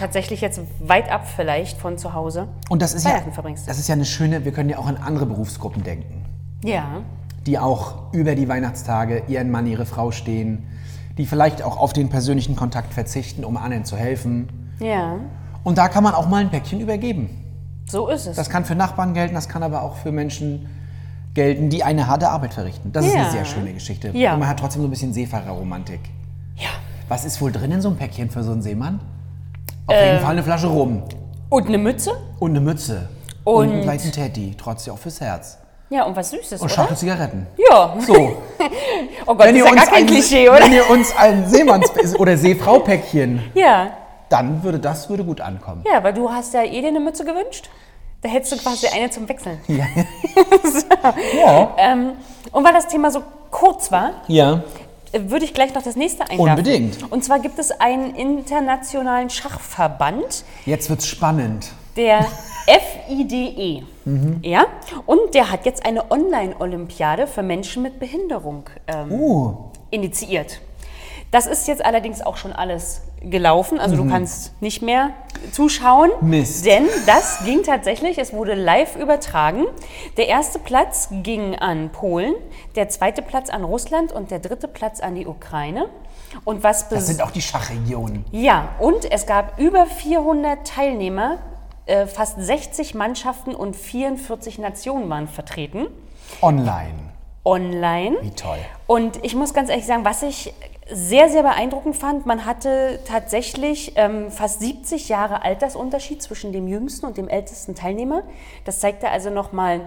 [0.00, 3.68] tatsächlich jetzt weit ab vielleicht von zu Hause Und das ist ja, Weihnachten verbringst.
[3.68, 6.24] das ist ja eine schöne, wir können ja auch an andere Berufsgruppen denken.
[6.64, 7.02] Ja,
[7.46, 10.64] die auch über die Weihnachtstage ihren Mann, ihre Frau stehen,
[11.18, 14.48] die vielleicht auch auf den persönlichen Kontakt verzichten, um anderen zu helfen.
[14.78, 15.16] ja,
[15.64, 17.30] Und da kann man auch mal ein Päckchen übergeben.
[17.88, 18.36] so ist es.
[18.36, 20.66] Das kann für Nachbarn gelten, das kann aber auch für Menschen
[21.34, 22.92] gelten, die eine harte Arbeit verrichten.
[22.92, 23.22] Das ist Ja.
[23.22, 24.10] eine sehr schöne Geschichte.
[24.16, 24.34] Ja.
[24.34, 26.00] Und man hat trotzdem so ein bisschen Seefahrerromantik.
[26.56, 26.68] ja.
[27.08, 29.00] Was ist wohl drin in so einem Päckchen für so einen Seemann?
[29.86, 30.06] Auf Ähm.
[30.12, 31.02] jeden Fall eine Flasche Rum
[31.50, 32.12] Und eine Mütze?
[32.38, 33.08] und eine Mütze.
[33.44, 35.58] Und, Und- einen leichten Teddy, trotzdem auch fürs Herz.
[35.92, 36.74] Ja, und was Süßes, Und oder?
[36.74, 37.46] Schachtel Zigaretten.
[37.70, 37.94] Ja.
[38.00, 38.14] So.
[39.26, 40.60] Oh Gott, das ist ja gar kein ein, Klischee, oder?
[40.60, 43.90] Wenn ihr uns ein Seemanns- oder Seefrau-Päckchen, Ja.
[44.30, 45.84] dann würde das würde gut ankommen.
[45.90, 47.68] Ja, weil du hast ja eh dir eine Mütze gewünscht.
[48.22, 49.58] Da hättest du quasi eine zum Wechseln.
[49.68, 49.84] Ja.
[51.38, 51.74] ja.
[51.76, 52.12] Ähm,
[52.52, 54.62] und weil das Thema so kurz war, ja.
[55.12, 56.48] würde ich gleich noch das nächste einwerfen.
[56.50, 57.12] Unbedingt.
[57.12, 61.68] Und zwar gibt es einen internationalen Schachverband, Jetzt wird's spannend.
[61.96, 62.24] der
[62.66, 63.82] FIDE.
[64.42, 64.66] Ja?
[65.06, 69.54] Und der hat jetzt eine Online-Olympiade für Menschen mit Behinderung ähm, Uh,
[69.90, 70.60] initiiert.
[71.30, 75.10] Das ist jetzt allerdings auch schon alles gelaufen, also du kannst nicht mehr
[75.50, 76.10] zuschauen.
[76.20, 76.66] Mist.
[76.66, 79.64] Denn das ging tatsächlich, es wurde live übertragen.
[80.16, 82.34] Der erste Platz ging an Polen,
[82.76, 85.86] der zweite Platz an Russland und der dritte Platz an die Ukraine.
[86.44, 88.24] Und was das sind auch die Schachregionen.
[88.32, 91.38] ja, und es gab über 400 Teilnehmer,
[91.92, 95.88] äh, fast 60 Mannschaften und 44 Nationen waren vertreten,
[96.40, 96.94] Online.
[97.44, 98.16] online.
[98.22, 98.58] Wie toll.
[98.86, 100.54] Und ich muss ganz ehrlich sagen, was ich
[100.90, 107.04] sehr, sehr beeindruckend fand, man hatte tatsächlich ähm, fast 70 Jahre Altersunterschied zwischen dem jüngsten
[107.04, 108.22] und dem ältesten Teilnehmer.
[108.64, 109.82] Das zeigte also nochmal,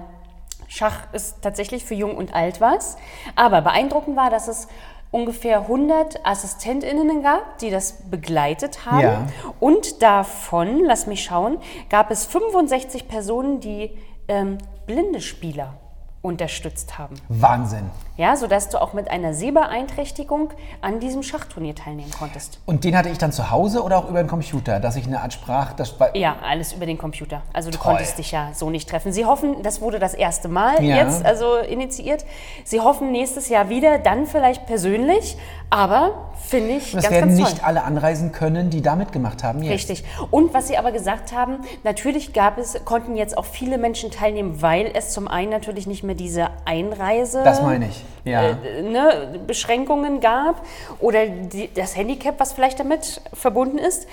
[0.67, 2.97] Schach ist tatsächlich für jung und alt was.
[3.35, 4.67] Aber beeindruckend war, dass es
[5.15, 8.99] ungefähr 100 AssistentInnen gab, die das begleitet haben.
[8.99, 9.27] Ja.
[9.61, 11.57] Und davon, lass mich schauen,
[11.89, 13.97] gab es 65 Personen, die
[14.27, 15.75] ähm, blinde Spieler
[16.21, 17.15] unterstützt haben.
[17.29, 17.89] Wahnsinn.
[18.17, 20.51] Ja, sodass du auch mit einer Sehbeeinträchtigung
[20.81, 22.59] an diesem Schachturnier teilnehmen konntest.
[22.65, 25.21] Und den hatte ich dann zu Hause oder auch über den Computer, dass ich eine
[25.21, 25.73] Art Sprach...
[25.73, 27.41] Das Ja, alles über den Computer.
[27.51, 27.91] Also du Toll.
[27.93, 29.11] konntest dich ja so nicht treffen.
[29.11, 30.97] Sie hoffen, das wurde das erste Mal Ja.
[30.97, 32.25] jetzt also initiiert.
[32.63, 35.37] Sie hoffen nächstes Jahr wieder, dann vielleicht persönlich,
[35.69, 37.49] aber finde ich es ganz, werden ganz toll.
[37.51, 39.61] nicht alle anreisen können, die da mitgemacht haben.
[39.61, 39.73] Jetzt.
[39.89, 40.03] Richtig.
[40.31, 44.61] Und was Sie aber gesagt haben, natürlich gab es, konnten jetzt auch viele Menschen teilnehmen,
[44.61, 48.04] weil es zum einen natürlich nicht mehr diese Einreise Das meine ich.
[48.23, 48.49] Ja.
[48.49, 50.61] äh, ne, Beschränkungen gab
[50.99, 54.07] oder die, das Handicap, was vielleicht damit verbunden ist.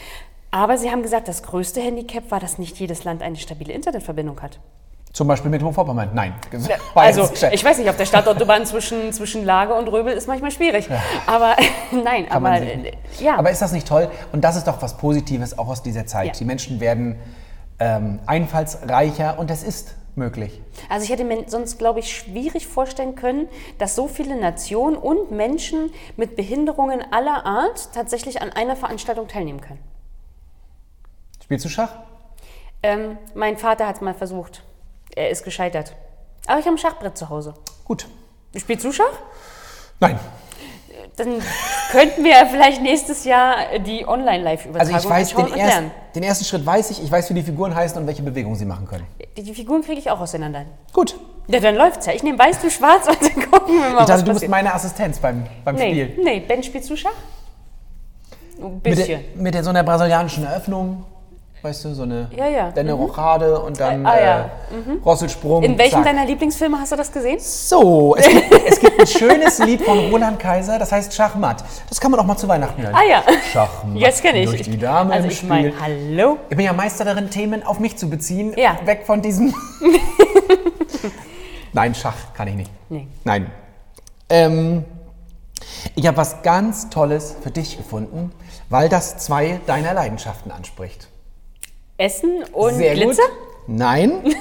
[0.51, 4.43] Aber Sie haben gesagt, das größte Handicap war, dass nicht jedes Land eine stabile Internetverbindung
[4.43, 4.59] hat.
[5.13, 6.11] Zum Beispiel Mecklenburg-Vorpommern.
[6.15, 6.35] Nein.
[6.95, 10.51] War Also, ich weiß nicht, auf der Stadtautobahn zwischen, zwischen Lage und Röbel ist manchmal
[10.51, 10.89] schwierig.
[11.27, 11.57] Aber
[11.93, 13.37] nein, Kann aber äh, ja.
[13.37, 14.11] Aber ist das nicht toll?
[14.33, 16.29] Und das ist doch was Positives auch aus dieser Zeit.
[16.29, 16.33] Ja.
[16.33, 17.19] Die Menschen werden
[17.79, 20.61] ähm, einfallsreicher und es ist möglich.
[20.89, 23.49] Also ich hätte mir sonst, glaube ich, schwierig vorstellen können,
[23.79, 29.61] dass so viele Nationen und Menschen mit Behinderungen aller Art tatsächlich an einer Veranstaltung teilnehmen
[29.61, 29.81] können.
[31.43, 31.95] Spielst du Schach?
[32.83, 34.63] Ähm, mein Vater hat es mal versucht.
[35.15, 35.95] Er ist gescheitert.
[36.47, 37.55] Aber ich habe ein Schachbrett zu Hause.
[37.85, 38.07] Gut.
[38.57, 39.19] Spielst du Schach?
[40.01, 40.19] Nein.
[41.17, 41.43] Dann
[41.91, 45.83] könnten wir vielleicht nächstes Jahr die Online-Live-Übertragung Also ich weiß, den, erst,
[46.15, 47.03] den ersten Schritt weiß ich.
[47.03, 49.07] Ich weiß, wie die Figuren heißen und welche Bewegungen sie machen können.
[49.37, 50.65] Die, die Figuren kriege ich auch auseinander.
[50.93, 51.17] Gut.
[51.49, 52.13] Ja, dann läuft's ja.
[52.15, 54.35] Ich nehme weiß, du schwarz und dann gucken wir mal, Ich was dachte, du bist
[54.37, 54.51] passiert.
[54.51, 56.25] meine Assistenz beim, beim nee, Spiel.
[56.25, 57.11] nee, Ben, spielst du Schach?
[58.59, 59.21] Ein Mit, der, bisschen.
[59.37, 61.05] mit der, so einer brasilianischen Eröffnung.
[61.63, 62.71] Weißt du, so eine Ja, ja.
[62.73, 64.41] Denne Rochade und dann ah, ja.
[64.41, 64.49] äh,
[65.05, 65.63] Rosselsprung.
[65.63, 66.07] In welchem zack.
[66.07, 67.39] deiner Lieblingsfilme hast du das gesehen?
[67.39, 71.63] So, es gibt, es gibt ein schönes Lied von Roland Kaiser, das heißt Schachmatt.
[71.89, 72.97] Das kann man auch mal zu Weihnachten hören.
[72.97, 73.23] Ah ja.
[73.53, 73.97] Schachmatt.
[73.97, 74.51] Jetzt kenne ich.
[74.51, 75.49] Durch die Dame also im ich Spiel.
[75.49, 76.39] meine, hallo.
[76.51, 78.55] Ich bin ja Meister darin, Themen auf mich zu beziehen.
[78.57, 78.79] Ja.
[78.85, 79.55] Weg von diesem.
[81.73, 82.71] Nein, Schach kann ich nicht.
[82.89, 83.07] Nee.
[83.23, 83.53] Nein.
[84.29, 84.85] Ähm,
[85.95, 88.33] ich habe was ganz Tolles für dich gefunden,
[88.69, 91.07] weil das zwei deiner Leidenschaften anspricht.
[91.99, 93.23] Essen und Sehr Glitzer?
[93.23, 93.33] gut.
[93.69, 94.13] Nein.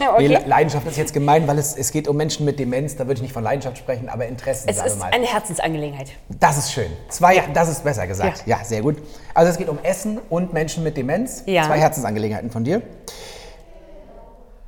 [0.00, 0.26] Nee, Okay.
[0.28, 2.96] Le- Leidenschaft ist jetzt gemein, weil es, es geht um Menschen mit Demenz.
[2.96, 5.10] Da würde ich nicht von Leidenschaft sprechen, aber Interessen, Es ist mal.
[5.12, 6.12] eine Herzensangelegenheit.
[6.40, 6.86] Das ist schön.
[7.10, 8.44] Zwei, das ist besser gesagt.
[8.46, 8.56] Ja.
[8.56, 8.64] Ja.
[8.64, 8.96] sehr gut.
[9.34, 11.42] Also es geht um Essen und Menschen mit Demenz.
[11.44, 11.64] Ja.
[11.66, 12.80] Zwei Herzensangelegenheiten von dir.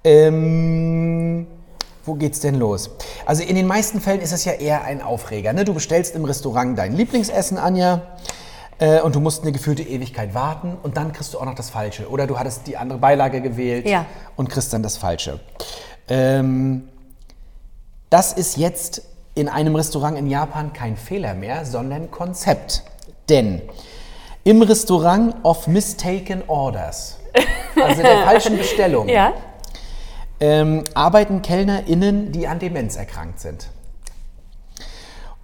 [0.05, 1.47] Ähm,
[2.05, 2.91] wo geht's denn los?
[3.25, 5.55] Also in den meisten Fällen ist es ja eher ein Aufreger.
[5.55, 5.65] Ne?
[5.65, 8.03] Du bestellst im Restaurant dein Lieblingsessen, Anja.
[8.79, 11.71] Äh, und du musst eine gefühlte Ewigkeit warten und dann kriegst du auch noch das
[11.71, 12.09] Falsche.
[12.09, 14.07] Oder du hattest die andere Beilage gewählt Ja.
[14.37, 15.41] und kriegst dann das Falsche.
[16.09, 16.89] Ähm,
[18.11, 19.03] das ist jetzt
[19.35, 22.83] in einem Restaurant in Japan kein Fehler mehr, sondern Konzept.
[23.29, 23.63] Denn
[24.45, 27.19] im Restaurant of mistaken orders,
[27.83, 29.33] also der falschen Bestellung, Ja?
[30.41, 33.69] ähm, arbeiten KellnerInnen, die an Demenz erkrankt sind.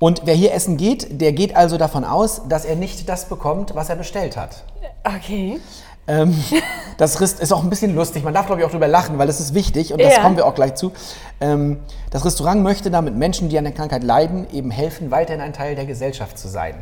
[0.04, 3.74] Und wer hier essen geht, der geht also davon aus, dass er nicht das bekommt,
[3.74, 4.62] was er bestellt hat.
[5.02, 5.58] Okay.
[6.06, 6.38] Ähm,
[6.98, 8.22] das ist auch ein bisschen lustig.
[8.22, 10.20] Man darf, glaube ich, auch drüber lachen, weil das ist wichtig und das Ja.
[10.20, 10.92] kommen wir auch gleich zu.
[11.40, 11.78] Ähm,
[12.10, 15.74] das Restaurant möchte damit Menschen, die an der Krankheit leiden, eben helfen, weiterhin ein Teil
[15.74, 16.74] der Gesellschaft zu sein.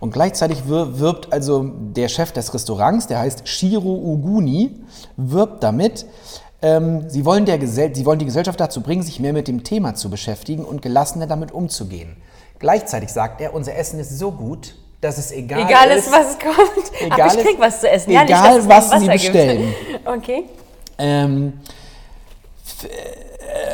[0.00, 4.80] Und gleichzeitig wir- wirbt also der Chef des Restaurants, der heißt Shiro Uguni,
[5.16, 6.06] wirbt damit,
[6.60, 10.10] ähm, sie, wollen sie wollen die Gesellschaft dazu bringen, sich mehr mit dem Thema zu
[10.10, 12.16] beschäftigen und gelassener damit umzugehen.
[12.58, 16.38] Gleichzeitig sagt er, unser Essen ist so gut, dass es egal, Egal ist, was es
[16.38, 16.92] kommt.
[17.00, 18.10] Egal Aber ich krieg was zu essen.
[18.10, 19.32] ja, nicht, egal, dass es was Sie Wasser gibt.
[19.32, 19.74] bestellen.
[20.06, 20.44] Okay.
[20.98, 21.54] Ähm,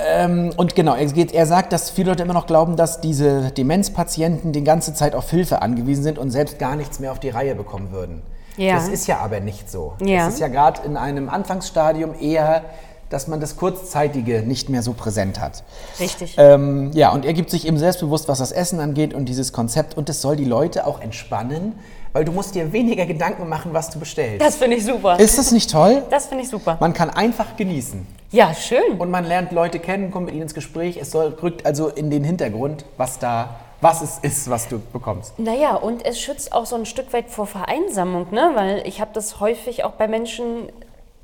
[0.06, 3.50] ähm, und genau, er, geht, er sagt, dass viele Leute immer noch glauben, dass diese
[3.52, 7.30] Demenzpatienten die ganze Zeit auf Hilfe angewiesen sind und selbst gar nichts mehr auf die
[7.30, 8.22] Reihe bekommen würden.
[8.56, 8.74] Ja.
[8.74, 9.94] Das ist ja aber nicht so.
[10.02, 10.26] Ja.
[10.26, 12.62] Es ist ja gerade in einem Anfangsstadium eher,
[13.10, 15.64] dass man das Kurzzeitige nicht mehr so präsent hat.
[15.98, 16.36] Richtig.
[16.38, 19.96] Ähm, ja, und er gibt sich eben selbstbewusst, was das Essen angeht und dieses Konzept.
[19.96, 21.74] Und das soll die Leute auch entspannen,
[22.12, 24.40] weil du musst dir weniger Gedanken machen, was du bestellst.
[24.40, 25.18] Das finde ich super.
[25.18, 26.02] ist das nicht toll?
[26.10, 26.76] Das finde ich super.
[26.80, 28.06] Man kann einfach genießen.
[28.30, 28.98] Ja, schön.
[28.98, 30.96] Und man lernt Leute kennen, kommt mit ihnen ins Gespräch.
[30.96, 35.36] Es soll, rückt also in den Hintergrund, was da, was es ist, was du bekommst.
[35.38, 38.52] Naja, und es schützt auch so ein Stück weit vor Vereinsamung, ne?
[38.54, 40.68] weil ich habe das häufig auch bei Menschen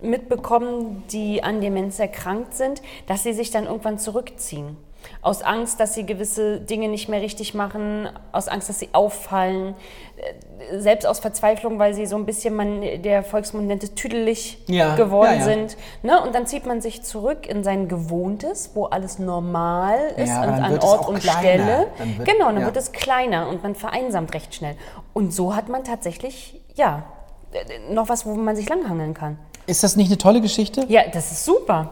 [0.00, 4.76] mitbekommen, die an Demenz erkrankt sind, dass sie sich dann irgendwann zurückziehen.
[5.22, 9.76] Aus Angst, dass sie gewisse Dinge nicht mehr richtig machen, aus Angst, dass sie auffallen,
[10.16, 14.58] äh, selbst aus Verzweiflung, weil sie so ein bisschen, man, der Volksmund nennt es tüdelig
[14.66, 15.44] Ja, geworden ja, ja.
[15.44, 15.76] sind.
[16.02, 16.20] Ne?
[16.20, 20.78] Und dann zieht man sich zurück in sein Gewohntes, wo alles normal ist und an
[20.80, 21.38] Ort und kleiner.
[21.40, 21.86] Stelle.
[21.98, 24.74] Dann wird- genau, dann wird es kleiner und man vereinsamt recht schnell.
[25.12, 27.04] Und so hat man tatsächlich, ja,
[27.52, 29.38] äh, noch was, wo man sich langhangeln kann.
[29.66, 30.84] Ist das nicht eine tolle Geschichte?
[30.88, 31.88] Ja, das ist super.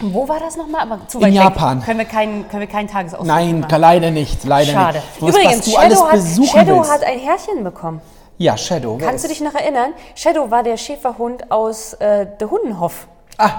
[0.00, 0.82] Und wo war das nochmal?
[0.82, 1.78] Aber zu In weit Japan.
[1.78, 1.86] Weg.
[1.86, 3.80] Können wir keinen, können wir keinen Tagesausflug Nein, machen.
[3.80, 4.44] leider nicht.
[4.44, 4.98] Leider Schade.
[4.98, 5.22] nicht.
[5.22, 6.92] Was, Übrigens, was du Shadow, alles hat, besuchen Shadow willst.
[6.92, 8.00] hat ein Herrchen bekommen.
[8.38, 8.98] ja, Shadow.
[8.98, 9.92] Kannst du dich noch erinnern?
[10.14, 13.06] Shadow war der Schäferhund aus äh, der Hundenhof.
[13.38, 13.50] Ah,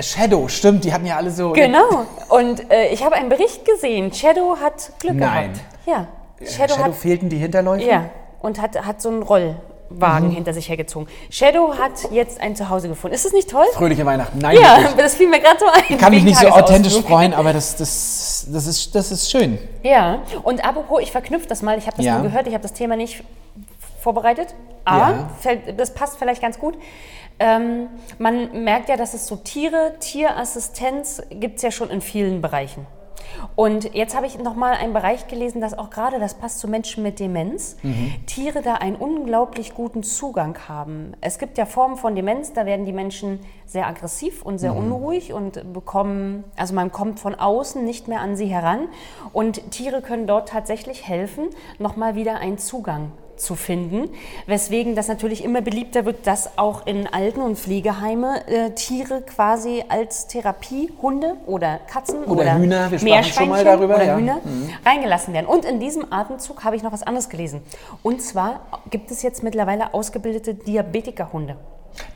[0.00, 0.84] Shadow, stimmt.
[0.84, 1.52] Die hatten ja alle so.
[1.52, 2.06] Genau.
[2.30, 4.12] Und äh, ich habe einen Bericht gesehen.
[4.12, 5.52] Shadow hat Glück Nein.
[5.52, 5.60] gehabt.
[5.86, 6.06] Ja.
[6.46, 7.84] Shadow, Shadow, hat fehlten die Hinterläufe?
[7.84, 8.06] Ja,
[8.40, 9.22] und hat, hat so einen
[9.90, 10.34] Rollwagen Mhm.
[10.34, 11.08] hinter sich hergezogen.
[11.30, 13.14] Shadow hat jetzt ein Zuhause gefunden.
[13.14, 13.64] Ist das nicht toll?
[13.74, 14.38] Fröhliche Weihnachten.
[14.38, 14.94] Nein, Ja, wirklich.
[14.96, 15.82] das fiel mir gerade so ein.
[15.88, 19.58] Ich kann mich nicht so authentisch freuen, aber das, das, das, ist, das ist schön.
[19.82, 21.76] Ja, und apropos, ich verknüpfe das mal.
[21.78, 22.14] Ich habe das Ja.
[22.18, 23.22] nur gehört, ich habe das Thema nicht
[24.00, 25.54] vorbereitet, aber Ja.
[25.76, 26.74] das passt vielleicht ganz gut.
[27.38, 32.40] Ähm, man merkt ja, dass es so Tiere, Tierassistenz gibt es ja schon in vielen
[32.42, 32.86] Bereichen.
[33.56, 36.68] Und jetzt habe ich noch mal einen Bereich gelesen, dass auch gerade, das passt zu
[36.68, 37.76] Menschen mit Demenz,
[38.26, 41.12] Tiere da einen unglaublich guten Zugang haben.
[41.20, 45.32] Es gibt ja Formen von Demenz, da werden die Menschen sehr aggressiv und sehr unruhig
[45.32, 48.88] und bekommen, also man kommt von außen nicht mehr an sie heran.
[49.32, 54.10] Und Tiere können dort tatsächlich helfen, noch mal wieder einen Zugang zu finden,
[54.46, 59.84] weswegen das natürlich immer beliebter wird, dass auch in Alten- und Pflegeheime äh, Tiere quasi
[59.88, 64.16] als Therapiehunde oder Katzen Oder oder, Hühner, wir sprachen schon mal darüber, oder ja.
[64.16, 64.40] Hühner
[64.84, 65.46] reingelassen werden.
[65.46, 67.62] Und in diesem Atemzug habe ich noch was anderes gelesen.
[68.02, 71.56] Und zwar gibt es jetzt mittlerweile ausgebildete Diabetikerhunde.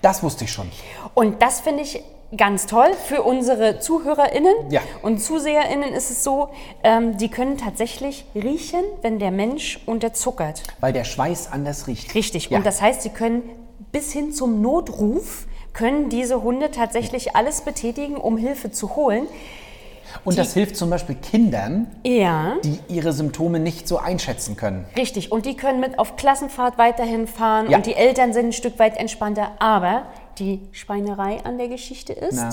[0.03, 0.71] Das wusste ich schon.
[1.15, 2.03] Und das finde ich
[2.37, 4.81] ganz toll für unsere ZuhörerInnen Ja.
[5.03, 6.49] und ZuseherInnen ist es so,
[6.83, 10.63] ähm, die können tatsächlich riechen, wenn der Mensch unterzuckert.
[10.81, 12.15] Weil der Schweiß anders riecht.
[12.15, 12.51] Richtig.
[12.51, 12.59] Ja.
[12.59, 13.43] Und das heißt, sie können
[13.93, 19.27] bis hin zum Notruf können diese Hunde tatsächlich alles betätigen, um Hilfe zu holen.
[20.25, 22.57] Und das hilft zum Beispiel Kindern, Ja.
[22.63, 24.85] die ihre Symptome nicht so einschätzen können.
[24.97, 27.77] Richtig, und die können mit auf Klassenfahrt weiterhin fahren Ja.
[27.79, 29.51] und die Eltern sind ein Stück weit entspannter.
[29.59, 30.03] Aber
[30.39, 32.51] die Schweinerei an der Geschichte ist, Na.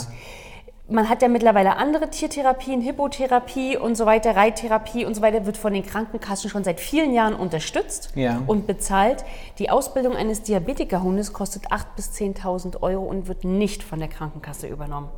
[0.90, 5.58] man hat ja mittlerweile andere Tiertherapien, Hippotherapie und so weiter, Reittherapie und so weiter, wird
[5.58, 8.42] von den Krankenkassen schon seit vielen Jahren unterstützt Ja.
[8.48, 9.24] und bezahlt.
[9.60, 14.68] Die Ausbildung eines Diabetikerhundes kostet 8.000 bis 10.000 Euro und wird nicht von der Krankenkasse
[14.68, 15.10] übernommen.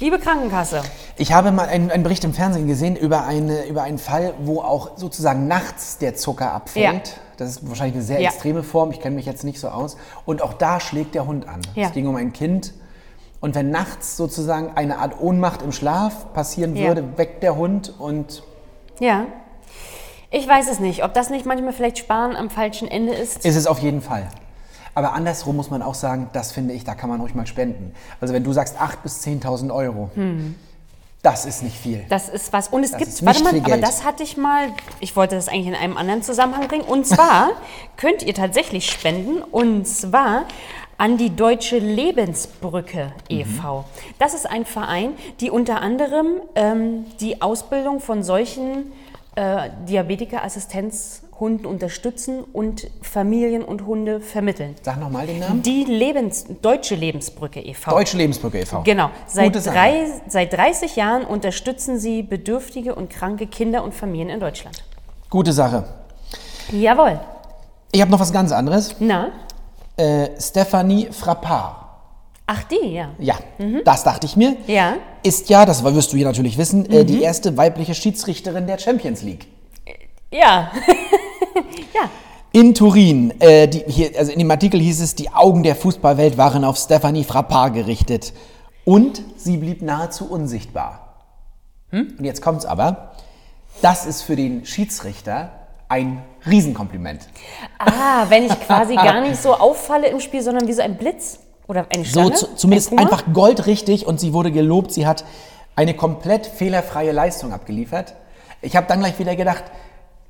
[0.00, 0.80] Liebe Krankenkasse,
[1.18, 4.62] Ich habe mal einen, einen Bericht im Fernsehen gesehen über, eine, über einen Fall, wo
[4.62, 7.08] auch sozusagen nachts der Zucker abfällt.
[7.08, 7.14] Ja.
[7.36, 8.30] Das ist wahrscheinlich eine sehr Ja.
[8.30, 8.92] extreme Form.
[8.92, 9.98] Ich kenne mich jetzt nicht so aus.
[10.24, 11.60] Und auch da schlägt der Hund an.
[11.74, 11.88] Ja.
[11.88, 12.72] Es ging um ein Kind.
[13.40, 18.42] Und wenn nachts sozusagen eine Art Ohnmacht im Schlaf passieren würde, weckt der Hund und
[19.00, 19.26] ja.
[20.30, 23.44] Ich weiß es nicht, ob das nicht manchmal vielleicht Sparen am falschen Ende ist.
[23.44, 24.28] ist es auf jeden Fall.
[25.00, 27.94] Aber andersrum muss man auch sagen, das finde ich, da kann man ruhig mal spenden.
[28.20, 30.10] Also wenn du sagst 8.000 bis 10.000 Euro,
[31.22, 32.04] das ist nicht viel.
[32.10, 32.68] Das ist was.
[32.68, 34.68] Und es Das gibt, warte mal, aber das hatte ich mal,
[35.00, 36.84] ich wollte das eigentlich in einem anderen Zusammenhang bringen.
[36.84, 37.52] Und zwar
[37.96, 39.40] könnt ihr tatsächlich spenden.
[39.40, 40.44] Und zwar
[40.98, 43.86] an die Deutsche Lebensbrücke e.V.
[44.18, 48.92] Das ist ein Verein, die unter anderem ähm, die Ausbildung von solchen
[49.36, 54.74] äh, Diabetiker-Assistenzhunden unterstützen und Familien und Hunde vermitteln.
[54.82, 55.62] Sag nochmal den Namen.
[55.62, 57.90] Die Lebens Deutsche Lebensbrücke e.V.
[57.90, 58.82] Deutsche Lebensbrücke e.V.
[58.82, 59.10] Genau.
[59.26, 64.82] Seit, drei, seit 30 Jahren unterstützen sie bedürftige und kranke Kinder und Familien in Deutschland.
[65.28, 65.84] Gute Sache.
[66.72, 67.20] Jawohl.
[67.92, 68.96] Ich habe noch was ganz anderes.
[68.98, 69.28] Na?
[69.96, 71.89] Äh, Stephanie Frappard.
[72.52, 73.10] Ach, die, ja.
[73.20, 73.36] Ja,
[73.84, 74.50] das dachte ich mir.
[74.50, 74.56] Mhm.
[74.66, 74.90] Ja.
[74.90, 74.96] Mhm.
[75.22, 79.22] Ist ja, das wirst du hier natürlich wissen, äh, die erste weibliche Schiedsrichterin der Champions
[79.22, 79.46] League.
[80.32, 80.72] Ja.
[81.94, 82.10] ja.
[82.50, 86.38] In Turin, äh, die, hier, also in dem Artikel hieß es, die Augen der Fußballwelt
[86.38, 88.32] waren auf Stephanie Frappard gerichtet.
[88.84, 91.20] Und sie blieb nahezu unsichtbar.
[91.90, 92.16] Hm?
[92.18, 93.12] Und jetzt kommt's aber.
[93.80, 95.52] Das ist für den Schiedsrichter
[95.88, 97.28] ein Riesenkompliment.
[97.78, 101.38] Ah, wenn ich quasi gar nicht so auffalle im Spiel, sondern wie so ein Blitz
[101.70, 102.34] oder eine So Stange?
[102.34, 104.92] zu, zumindest ein einfach goldrichtig und sie wurde gelobt.
[104.92, 105.24] Sie hat
[105.76, 108.14] eine komplett fehlerfreie Leistung abgeliefert.
[108.60, 109.62] Ich habe dann gleich wieder gedacht,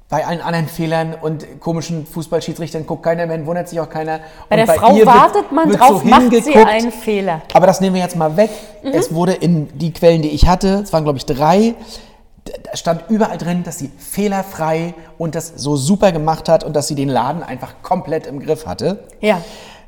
[0.08, 4.18] bei allen anderen Fehlern und komischen Fußballschiedsrichtern guckt keiner mehr, wundert sich auch keiner.
[4.48, 7.42] Bei Und der Frau ihr wird- wartet man wird drauf, so macht sie einen Fehler.
[7.54, 8.50] Aber das nehmen wir jetzt mal weg.
[8.82, 8.90] Mhm.
[8.92, 11.74] Es wurde in die Quellen, die ich hatte, es waren glaube ich drei,
[12.64, 16.88] da stand überall drin, dass sie fehlerfrei und das so super gemacht hat und dass
[16.88, 19.04] sie den Laden einfach komplett im Griff hatte.
[19.20, 19.40] Ja.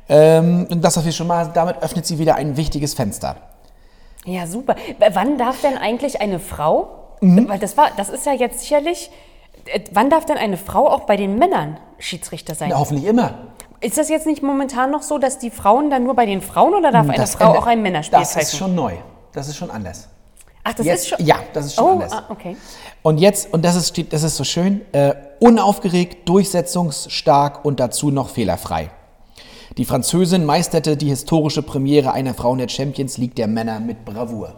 [0.09, 3.35] Ähm, und das auf jeden schon mal, damit öffnet sie wieder ein wichtiges Fenster.
[4.25, 4.75] Ja, super.
[5.13, 6.87] Wann darf denn eigentlich eine Frau,
[7.21, 7.47] Mhm.
[7.49, 9.11] weil das war, das ist ja jetzt sicherlich,
[9.65, 12.69] äh, wann darf denn eine Frau auch bei den Männern Schiedsrichter sein?
[12.69, 13.33] Ja, hoffentlich immer.
[13.81, 16.73] Ist das jetzt nicht momentan noch so, dass die Frauen dann nur bei den Frauen
[16.73, 18.47] oder darf eine Das Frau ändert- auch ein Männerspiel Das pfeifen?
[18.47, 18.93] ist schon neu.
[19.33, 20.07] Das ist schon anders.
[20.63, 21.25] Ach, das Jetzt- ist schon.
[21.25, 22.13] Ja, das ist schon oh, anders.
[22.13, 22.55] Ah, okay.
[23.01, 28.29] Und jetzt, und das ist, das ist so schön, äh, unaufgeregt, durchsetzungsstark und dazu noch
[28.29, 28.89] fehlerfrei.
[29.77, 34.05] Die Französin meisterte die historische Premiere einer Frau in der Champions League der Männer mit
[34.05, 34.53] Bravour.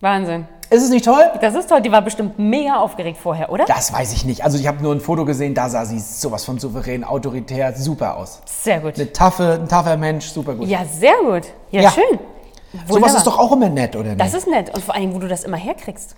[0.00, 0.46] Wahnsinn.
[0.68, 1.22] Ist es nicht toll?
[1.40, 1.80] Das ist toll.
[1.80, 3.64] Die war bestimmt mega aufgeregt vorher, oder?
[3.66, 4.42] Das weiß ich nicht.
[4.44, 8.16] Also ich habe nur ein Foto gesehen, da sah sie sowas von souverän, autoritär, super
[8.16, 8.42] aus.
[8.46, 8.96] Sehr gut.
[8.96, 10.66] Eine taffe, ein taffer Mensch, super gut.
[10.68, 11.44] Ja, sehr gut.
[11.70, 11.90] Ja, Ja.
[11.92, 12.02] schön.
[12.72, 13.16] Sowas Wunderbar.
[13.16, 14.20] ist doch auch immer nett, oder nicht?
[14.20, 14.74] Das ist nett.
[14.74, 16.16] Und vor allem, wo du das immer herkriegst.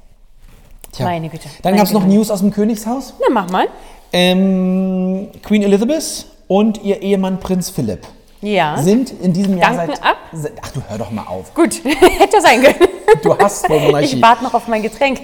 [0.92, 1.04] Tja.
[1.04, 1.48] meine Güte.
[1.62, 2.04] Dann gab es noch.
[2.06, 3.12] News aus dem Königshaus.
[3.20, 3.66] Na, mach mal.
[4.12, 8.00] Ähm, Queen Elizabeth und ihr Ehemann Prinz Philipp
[8.40, 8.78] Ja.
[8.82, 10.04] sind in diesem Jahr Danken seit...
[10.04, 10.16] ab?
[10.62, 11.54] Ach, du hör doch mal auf.
[11.54, 11.82] Gut,
[12.18, 12.88] hätte sein können.
[13.22, 14.16] Du hast Monarchie.
[14.16, 15.20] Ich warte noch auf mein Getränk.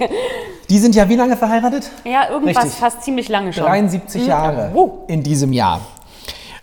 [0.69, 1.89] Die sind ja wie lange verheiratet?
[2.05, 2.79] Ja, irgendwas Richtig.
[2.79, 3.63] fast ziemlich lange schon.
[3.65, 4.91] 73 Jahre Wow.
[5.07, 5.81] in diesem Jahr.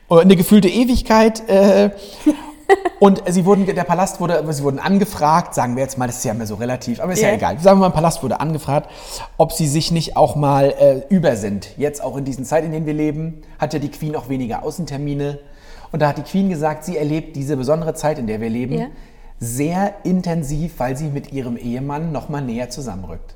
[0.09, 1.49] Und Eine gefühlte Ewigkeit.
[1.49, 1.91] Äh,
[2.99, 6.25] und sie wurden, der Palast wurde, sie wurden angefragt, sagen wir jetzt mal, das ist
[6.25, 7.35] ja immer so relativ, aber ist ja, Ja.
[7.35, 7.59] egal.
[7.61, 8.89] Sagen wir mal, Palast wurde angefragt,
[9.37, 11.69] ob sie sich nicht auch mal äh, über sind.
[11.77, 14.63] Jetzt auch in diesen Zeiten, in denen wir leben, hat ja die Queen auch weniger
[14.65, 15.39] Außentermine.
[15.91, 18.79] Und da hat die Queen gesagt, sie erlebt diese besondere Zeit, in der wir leben,
[18.79, 18.87] Ja.
[19.39, 23.35] sehr intensiv, weil sie mit ihrem Ehemann noch mal näher zusammenrückt.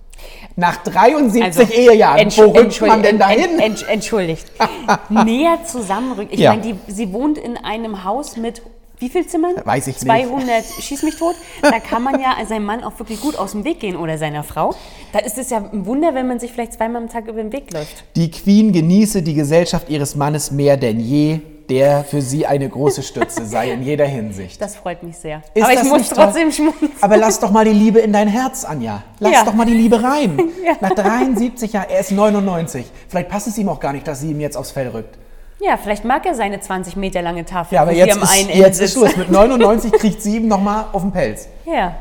[0.55, 3.59] Nach 73 Ehejahren, Entsch- wo rückt man denn dahin?
[3.59, 4.47] ent- ent- entschuldigt.
[5.11, 6.33] Näher zusammenrücken.
[6.33, 6.51] Ich Ja.
[6.57, 8.63] meine, die, sie wohnt in einem Haus mit
[8.99, 9.55] wie viel Zimmern?
[9.65, 10.07] Weiß ich nicht.
[10.07, 11.35] 200, schieß mich tot.
[11.63, 14.43] Da kann man ja seinem Mann auch wirklich gut aus dem Weg gehen oder seiner
[14.43, 14.75] Frau.
[15.13, 17.53] Da ist es ja ein Wunder, wenn man sich vielleicht zweimal am Tag über den
[17.53, 18.05] Weg läuft.
[18.17, 23.03] Die Queen genieße die Gesellschaft ihres Mannes mehr denn je, der für sie eine große
[23.03, 24.61] Stütze sei in jeder Hinsicht.
[24.61, 25.43] Das freut mich sehr.
[25.53, 26.93] Ist Aber ich muss trotzdem schmunzeln.
[27.01, 29.03] Aber lass doch mal die Liebe in dein Herz, Anja.
[29.19, 29.45] Lass Ja.
[29.45, 30.41] doch mal die Liebe rein.
[30.65, 30.73] Ja.
[30.81, 32.87] Nach 73 Jahren, er ist 99.
[33.09, 35.17] Vielleicht passt es ihm auch gar nicht, dass sie ihm jetzt aufs Fell rückt.
[35.61, 37.75] Ja, vielleicht mag er seine 20 Meter lange Tafel.
[37.77, 38.93] Ja, aber jetzt ist, jetzt ist.
[38.93, 39.17] Schluss.
[39.17, 41.49] Mit 99 kriegt sie ihm noch mal auf den Pelz.
[41.65, 41.97] Ja.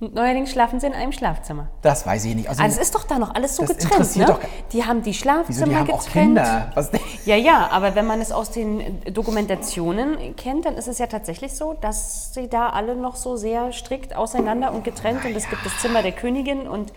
[0.00, 1.68] Und neuerdings schlafen sie in einem Schlafzimmer.
[1.80, 2.48] Das weiß ich nicht.
[2.48, 4.26] Also, Ah, das ist doch da noch alles so Das getrennt, ne?
[4.26, 4.40] doch
[4.72, 6.26] Die haben die wieso, Schlafzimmer die haben auch getrennt.
[6.36, 6.70] Kinder.
[6.74, 6.90] Was,
[7.24, 11.54] Ja, ja, aber wenn man es aus den Dokumentationen kennt, dann ist es ja tatsächlich
[11.54, 15.64] so, dass sie da alle noch so sehr strikt auseinander und getrennt und es gibt
[15.64, 16.92] das Zimmer der Königin und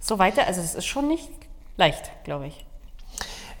[0.00, 0.46] so weiter.
[0.46, 1.28] Also es ist schon nicht
[1.76, 2.64] leicht, glaube ich.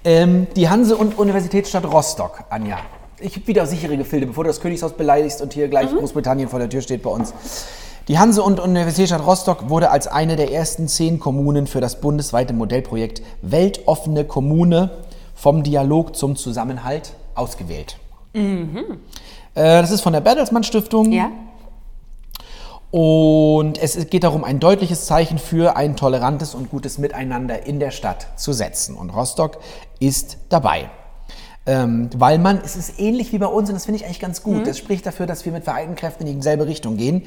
[0.04, 2.78] Ähm, die Hanse- und Universitätsstadt Rostock, Anja.
[3.20, 6.60] Ich habe wieder sichere Gefilde, bevor du das Königshaus beleidigst und hier gleich Großbritannien vor
[6.60, 7.34] der Tür steht bei uns.
[8.06, 12.54] Die Hanse- und Universitätsstadt Rostock wurde als eine der ersten zehn Kommunen für das bundesweite
[12.54, 14.90] Modellprojekt Weltoffene Kommune
[15.34, 17.98] vom Dialog zum Zusammenhalt ausgewählt.
[18.32, 18.82] Äh,
[19.54, 21.12] das ist von der Bertelsmann Stiftung.
[21.12, 21.30] Ja?
[22.90, 27.90] Und es geht darum, ein deutliches Zeichen für ein tolerantes und gutes Miteinander in der
[27.90, 28.94] Stadt zu setzen.
[28.96, 29.58] Und Rostock
[30.00, 30.90] ist dabei.
[31.66, 34.42] Ähm, weil man, es ist ähnlich wie bei uns und das finde ich eigentlich ganz
[34.42, 34.54] Mhm.
[34.54, 34.66] gut.
[34.66, 37.26] Das spricht dafür, dass wir mit vereinten Kräften in dieselbe Richtung gehen.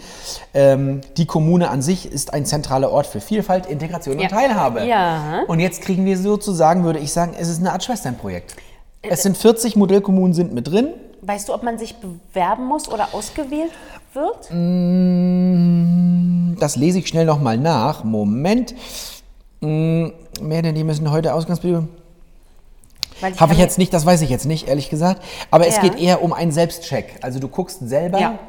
[0.56, 4.24] Ähm, die Kommune an sich ist ein zentraler Ort für Vielfalt, Integration Ja.
[4.24, 4.84] und Teilhabe.
[4.88, 5.44] Ja.
[5.48, 8.56] Und jetzt kriegen wir sozusagen, würde ich sagen, es ist eine Art Schwesternprojekt.
[9.04, 10.88] Es sind 40 Modellkommunen sind mit drin.
[11.22, 13.70] Weißt du, ob man sich bewerben muss oder ausgewählt
[14.14, 14.50] wird?
[16.60, 18.04] Das lese ich schnell nochmal nach.
[18.04, 18.76] Moment.
[19.62, 20.08] Mm,
[20.42, 21.90] Mehr denn die müssen heute Ausgangsbedingungen.
[23.38, 25.22] Habe ich jetzt nicht, das weiß ich jetzt nicht, ehrlich gesagt.
[25.52, 25.82] Aber es Ja.
[25.84, 27.20] geht eher um einen Selbstcheck.
[27.22, 28.40] Also du guckst selber, Ja.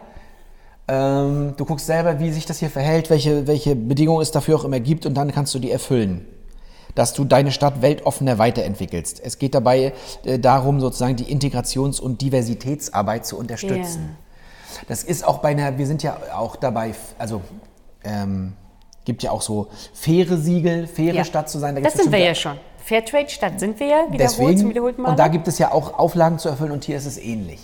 [0.89, 4.65] ähm, du guckst selber, wie sich das hier verhält, welche, welche Bedingungen es dafür auch
[4.65, 6.27] immer gibt und dann kannst du die erfüllen.
[6.95, 9.21] Dass du deine Stadt weltoffener weiterentwickelst.
[9.23, 9.93] Es geht dabei
[10.25, 14.17] äh, darum, sozusagen die Integrations- und Diversitätsarbeit zu unterstützen.
[14.89, 17.43] Das ist auch bei einer, wir sind ja auch dabei, also
[18.05, 18.55] ähm,
[19.05, 21.25] gibt ja auch so faire Siegel, faire Ja.
[21.25, 21.75] Stadt zu sein.
[21.75, 22.59] Da Das sind wir ja schon.
[22.85, 25.11] Fairtrade-Stadt sind wir ja, wiederholt zum Deswegen, wiederholten Mal.
[25.11, 27.61] und da gibt es ja auch Auflagen zu erfüllen und hier ist es ähnlich.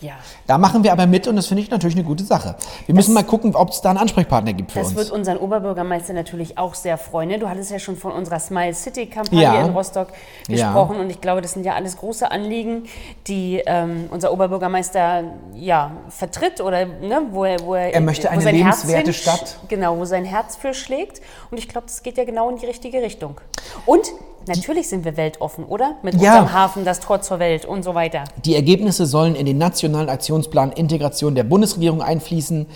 [0.00, 0.12] Ja.
[0.46, 2.54] Da machen wir aber mit und das finde ich natürlich eine gute Sache.
[2.86, 4.96] Wir müssen mal gucken, ob es da einen Ansprechpartner gibt für Das uns.
[4.96, 7.30] wird unseren Oberbürgermeister natürlich auch sehr freuen.
[7.30, 7.38] ne?
[7.40, 9.60] Du hattest ja schon von unserer Smile City-Kampagne Ja.
[9.64, 10.08] in Rostock
[10.46, 10.54] Ja.
[10.68, 12.84] gesprochen und ich glaube, das sind ja alles große Anliegen,
[13.26, 15.24] die ähm, unser Oberbürgermeister
[15.54, 19.12] ja, vertritt oder ne, wo er, wo er, Er möchte wo eine sein Herz lebenswerte
[19.12, 19.58] Stadt.
[19.66, 21.20] Genau, wo sein Herz für schlägt.
[21.50, 23.40] Und ich glaube, das geht ja genau in die richtige Richtung.
[23.84, 24.06] Und
[24.48, 25.96] natürlich sind wir weltoffen, oder?
[26.02, 26.32] Mit Ja.
[26.40, 28.24] unserem Hafen, das Tor zur Welt und so weiter.
[28.44, 32.66] Die Ergebnisse sollen in den nationalen Aktionsplan Integration der Bundesregierung einfließen,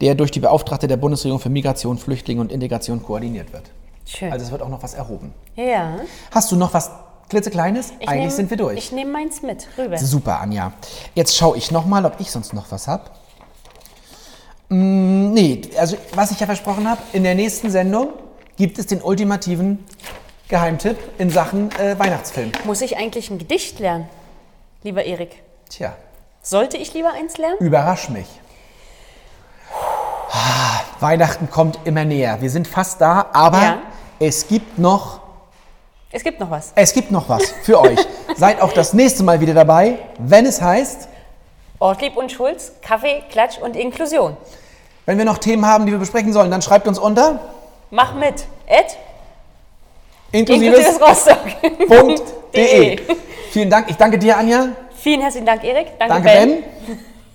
[0.00, 3.64] der durch die Beauftragte der Bundesregierung für Migration, Flüchtlinge und Integration koordiniert wird.
[4.04, 4.30] Schön.
[4.32, 5.32] Also es wird auch noch was erhoben.
[5.56, 5.96] ja.
[6.30, 6.90] Hast du noch was
[7.28, 7.92] klitzekleines?
[7.98, 8.78] Ich Eigentlich nehm- sind wir durch.
[8.78, 9.98] Ich nehme meins mit, rüber.
[9.98, 10.72] Super, Anja.
[11.14, 13.02] Jetzt schaue ich noch mal, ob ich sonst noch was habe.
[14.68, 18.08] Mm, nee, also was ich ja versprochen habe, in der nächsten Sendung
[18.56, 19.84] gibt es den ultimativen
[20.48, 22.52] Geheimtipp in Sachen äh, Weihnachtsfilm.
[22.64, 24.08] Muss ich eigentlich ein Gedicht lernen,
[24.82, 25.42] lieber Erik?
[25.68, 25.94] Tja,
[26.42, 27.56] Sollte ich lieber eins lernen?
[27.58, 28.28] überrasch mich.
[30.30, 32.40] Ah, Weihnachten kommt immer näher.
[32.40, 33.78] Wir sind fast da, aber Ja.
[34.20, 35.20] es gibt noch
[36.12, 36.70] Es gibt noch was.
[36.76, 37.98] es gibt noch was für euch.
[38.36, 41.08] Seid auch das nächste Mal wieder dabei, wenn es heißt,
[41.80, 44.36] Ortlieb und Schulz, Kaffee, Klatsch und Inklusion.
[45.06, 47.40] wenn wir noch Themen haben, die wir besprechen sollen, dann schreibt uns unter
[47.90, 48.44] Mach mit.
[48.66, 48.96] Ed,
[50.32, 51.38] inklusives inklusives Rostock.
[51.88, 52.98] www.de.
[53.50, 53.88] Vielen Dank.
[53.90, 54.68] Ich danke dir, Anja.
[54.96, 55.98] Vielen herzlichen Dank, Erik.
[55.98, 56.62] Danke, Danke, Ben.